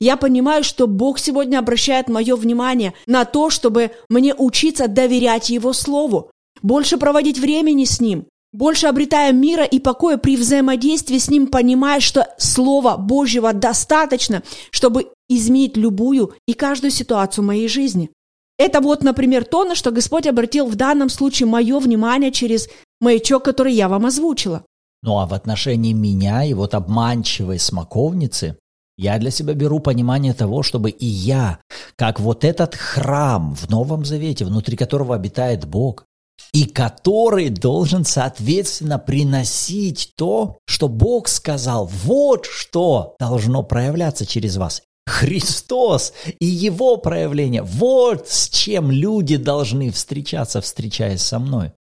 Я 0.00 0.16
понимаю, 0.16 0.64
что 0.64 0.88
Бог 0.88 1.20
сегодня 1.20 1.60
обращает 1.60 2.08
мое 2.08 2.34
внимание 2.34 2.94
на 3.06 3.24
то, 3.24 3.50
чтобы 3.50 3.92
мне 4.08 4.34
учиться 4.34 4.88
доверять 4.88 5.50
Его 5.50 5.72
Слову, 5.72 6.32
больше 6.62 6.98
проводить 6.98 7.38
времени 7.38 7.84
с 7.84 8.00
Ним, 8.00 8.26
больше 8.52 8.86
обретая 8.86 9.32
мира 9.32 9.64
и 9.64 9.78
покоя 9.78 10.16
при 10.16 10.36
взаимодействии 10.36 11.18
с 11.18 11.28
Ним, 11.28 11.46
понимая, 11.48 12.00
что 12.00 12.26
Слова 12.38 12.96
Божьего 12.96 13.52
достаточно, 13.52 14.42
чтобы 14.70 15.08
изменить 15.28 15.76
любую 15.76 16.34
и 16.46 16.54
каждую 16.54 16.90
ситуацию 16.90 17.44
моей 17.44 17.68
жизни. 17.68 18.10
Это 18.58 18.80
вот, 18.80 19.02
например, 19.02 19.44
то, 19.44 19.64
на 19.64 19.74
что 19.74 19.90
Господь 19.90 20.26
обратил 20.26 20.66
в 20.66 20.76
данном 20.76 21.10
случае 21.10 21.46
мое 21.46 21.78
внимание 21.78 22.32
через 22.32 22.68
маячок, 23.00 23.44
который 23.44 23.74
я 23.74 23.88
вам 23.88 24.06
озвучила. 24.06 24.64
Ну 25.02 25.18
а 25.18 25.26
в 25.26 25.34
отношении 25.34 25.92
меня 25.92 26.42
и 26.44 26.54
вот 26.54 26.74
обманчивой 26.74 27.58
смоковницы, 27.58 28.56
я 28.96 29.18
для 29.18 29.30
себя 29.30 29.52
беру 29.52 29.78
понимание 29.78 30.32
того, 30.32 30.62
чтобы 30.62 30.88
и 30.90 31.06
я, 31.06 31.58
как 31.96 32.18
вот 32.18 32.44
этот 32.44 32.74
храм 32.74 33.54
в 33.54 33.68
Новом 33.68 34.06
Завете, 34.06 34.46
внутри 34.46 34.76
которого 34.76 35.14
обитает 35.14 35.66
Бог, 35.66 36.06
и 36.52 36.64
который 36.64 37.50
должен, 37.50 38.04
соответственно, 38.04 38.98
приносить 38.98 40.12
то, 40.16 40.58
что 40.66 40.88
Бог 40.88 41.28
сказал. 41.28 41.86
Вот 42.04 42.46
что 42.46 43.14
должно 43.18 43.62
проявляться 43.62 44.24
через 44.24 44.56
вас. 44.56 44.82
Христос 45.06 46.12
и 46.40 46.46
Его 46.46 46.96
проявление. 46.96 47.62
Вот 47.62 48.28
с 48.28 48.48
чем 48.48 48.90
люди 48.90 49.36
должны 49.36 49.90
встречаться, 49.90 50.60
встречаясь 50.60 51.22
со 51.22 51.38
мной. 51.38 51.72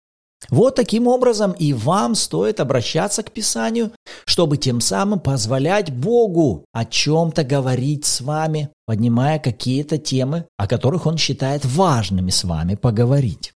Вот 0.49 0.75
таким 0.75 1.07
образом 1.07 1.53
и 1.53 1.73
вам 1.73 2.13
стоит 2.13 2.59
обращаться 2.59 3.23
к 3.23 3.31
Писанию, 3.31 3.91
чтобы 4.25 4.57
тем 4.57 4.79
самым 4.79 5.19
позволять 5.19 5.91
Богу 5.91 6.65
о 6.71 6.85
чем-то 6.85 7.43
говорить 7.43 8.05
с 8.05 8.21
вами, 8.21 8.69
поднимая 8.85 9.39
какие-то 9.39 9.97
темы, 9.97 10.45
о 10.57 10.67
которых 10.67 11.07
Он 11.07 11.17
считает 11.17 11.65
важными 11.65 12.29
с 12.29 12.43
вами 12.43 12.75
поговорить. 12.75 13.54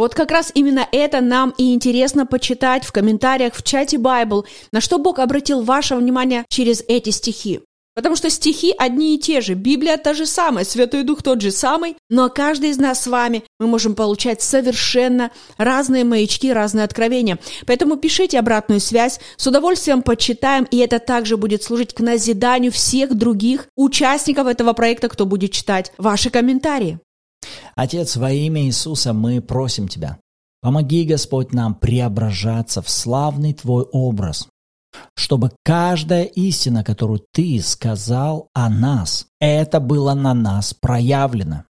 Вот 0.00 0.14
как 0.14 0.30
раз 0.30 0.50
именно 0.54 0.88
это 0.92 1.20
нам 1.20 1.52
и 1.58 1.74
интересно 1.74 2.24
почитать 2.24 2.84
в 2.86 2.90
комментариях 2.90 3.54
в 3.54 3.62
чате 3.62 3.98
Bible, 3.98 4.46
на 4.72 4.80
что 4.80 4.96
Бог 4.96 5.18
обратил 5.18 5.62
ваше 5.62 5.94
внимание 5.94 6.46
через 6.48 6.82
эти 6.88 7.10
стихи. 7.10 7.60
Потому 7.94 8.16
что 8.16 8.30
стихи 8.30 8.72
одни 8.78 9.14
и 9.14 9.18
те 9.18 9.42
же, 9.42 9.52
Библия 9.52 9.98
та 9.98 10.14
же 10.14 10.24
самая, 10.24 10.64
Святой 10.64 11.02
Дух 11.02 11.22
тот 11.22 11.42
же 11.42 11.50
самый, 11.50 11.96
но 12.08 12.30
каждый 12.30 12.70
из 12.70 12.78
нас 12.78 13.02
с 13.02 13.08
вами 13.08 13.44
мы 13.58 13.66
можем 13.66 13.94
получать 13.94 14.40
совершенно 14.40 15.32
разные 15.58 16.04
маячки, 16.04 16.50
разные 16.50 16.84
откровения. 16.84 17.38
Поэтому 17.66 17.98
пишите 17.98 18.38
обратную 18.38 18.80
связь, 18.80 19.20
с 19.36 19.46
удовольствием 19.46 20.00
почитаем, 20.00 20.64
и 20.70 20.78
это 20.78 20.98
также 20.98 21.36
будет 21.36 21.62
служить 21.62 21.92
к 21.92 22.00
назиданию 22.00 22.72
всех 22.72 23.14
других 23.14 23.66
участников 23.76 24.46
этого 24.46 24.72
проекта, 24.72 25.10
кто 25.10 25.26
будет 25.26 25.52
читать 25.52 25.92
ваши 25.98 26.30
комментарии. 26.30 27.00
Отец, 27.74 28.16
во 28.16 28.30
имя 28.30 28.62
Иисуса 28.62 29.12
мы 29.12 29.40
просим 29.40 29.88
Тебя, 29.88 30.18
помоги, 30.60 31.04
Господь, 31.04 31.52
нам 31.52 31.74
преображаться 31.74 32.82
в 32.82 32.90
славный 32.90 33.54
Твой 33.54 33.84
образ, 33.84 34.48
чтобы 35.14 35.52
каждая 35.64 36.24
истина, 36.24 36.84
которую 36.84 37.24
Ты 37.32 37.60
сказал 37.62 38.48
о 38.54 38.68
нас, 38.68 39.26
это 39.40 39.80
было 39.80 40.14
на 40.14 40.34
нас 40.34 40.74
проявлено. 40.74 41.64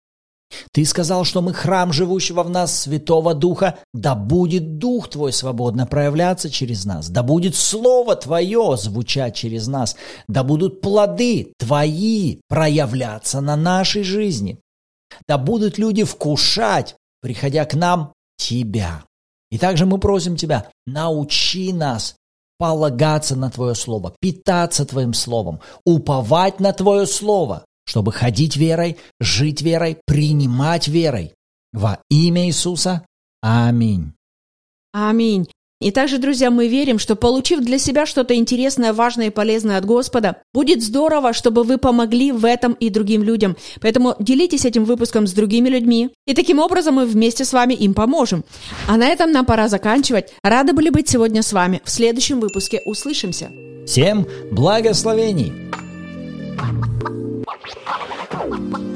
Ты 0.73 0.85
сказал, 0.85 1.25
что 1.25 1.43
мы 1.43 1.55
храм 1.55 1.93
живущего 1.93 2.43
в 2.43 2.51
нас 2.51 2.81
Святого 2.81 3.35
Духа, 3.35 3.79
да 3.95 4.15
будет 4.15 4.79
Дух 4.79 5.09
Твой 5.09 5.33
свободно 5.33 5.87
проявляться 5.87 6.51
через 6.51 6.85
нас, 6.85 7.09
да 7.09 7.23
будет 7.23 7.55
Слово 7.55 8.17
Твое 8.17 8.77
звучать 8.77 9.37
через 9.37 9.69
нас, 9.69 9.97
да 10.27 10.43
будут 10.43 10.81
плоды 10.81 11.53
Твои 11.59 12.39
проявляться 12.49 13.41
на 13.41 13.55
нашей 13.57 14.03
жизни, 14.03 14.59
да 15.29 15.39
будут 15.39 15.79
люди 15.79 16.05
вкушать, 16.05 16.97
приходя 17.21 17.65
к 17.65 17.75
нам, 17.75 18.13
Тебя. 18.37 19.05
И 19.51 19.59
также 19.59 19.87
мы 19.87 19.99
просим 19.99 20.37
Тебя, 20.37 20.71
научи 20.87 21.73
нас 21.73 22.17
полагаться 22.59 23.37
на 23.37 23.51
Твое 23.51 23.75
Слово, 23.75 24.15
питаться 24.21 24.85
Твоим 24.85 25.15
Словом, 25.15 25.61
уповать 25.85 26.61
на 26.61 26.73
Твое 26.73 27.07
Слово, 27.07 27.65
чтобы 27.85 28.13
ходить 28.13 28.57
верой, 28.57 28.99
жить 29.19 29.63
верой, 29.63 29.99
принимать 30.07 30.89
верой. 30.89 31.35
Во 31.73 32.01
имя 32.11 32.47
Иисуса. 32.47 33.07
Аминь. 33.43 34.13
Аминь. 34.93 35.49
И 35.81 35.91
также, 35.93 36.19
друзья, 36.19 36.51
мы 36.51 36.69
верим, 36.69 36.99
что 36.99 37.17
получив 37.17 37.61
для 37.61 37.79
себя 37.79 38.05
что-то 38.05 38.35
интересное, 38.35 38.93
важное 38.93 39.29
и 39.29 39.31
полезное 39.31 39.79
от 39.79 39.87
Господа, 39.87 40.37
будет 40.53 40.83
здорово, 40.83 41.33
чтобы 41.33 41.63
вы 41.65 41.79
помогли 41.79 42.33
в 42.33 42.45
этом 42.45 42.75
и 42.75 42.91
другим 42.91 43.23
людям. 43.23 43.57
Поэтому 43.81 44.15
делитесь 44.19 44.67
этим 44.67 44.85
выпуском 44.85 45.27
с 45.27 45.33
другими 45.33 45.71
людьми, 45.71 46.11
и 46.27 46.35
таким 46.35 46.59
образом 46.59 46.97
мы 46.97 47.07
вместе 47.07 47.47
с 47.47 47.55
вами 47.55 47.73
им 47.73 47.95
поможем. 47.95 48.45
А 48.89 48.99
на 48.99 49.09
этом 49.09 49.33
нам 49.33 49.47
пора 49.47 49.69
заканчивать. 49.69 50.35
Рады 50.43 50.75
были 50.75 50.91
быть 50.91 51.09
сегодня 51.09 51.43
с 51.43 51.53
вами. 51.53 51.81
В 51.85 51.91
следующем 51.91 52.41
выпуске 52.41 52.83
услышимся. 52.85 53.51
Всем 53.87 54.27
благословений! 54.51 55.53
Thank 58.41 58.79
you. 58.79 58.90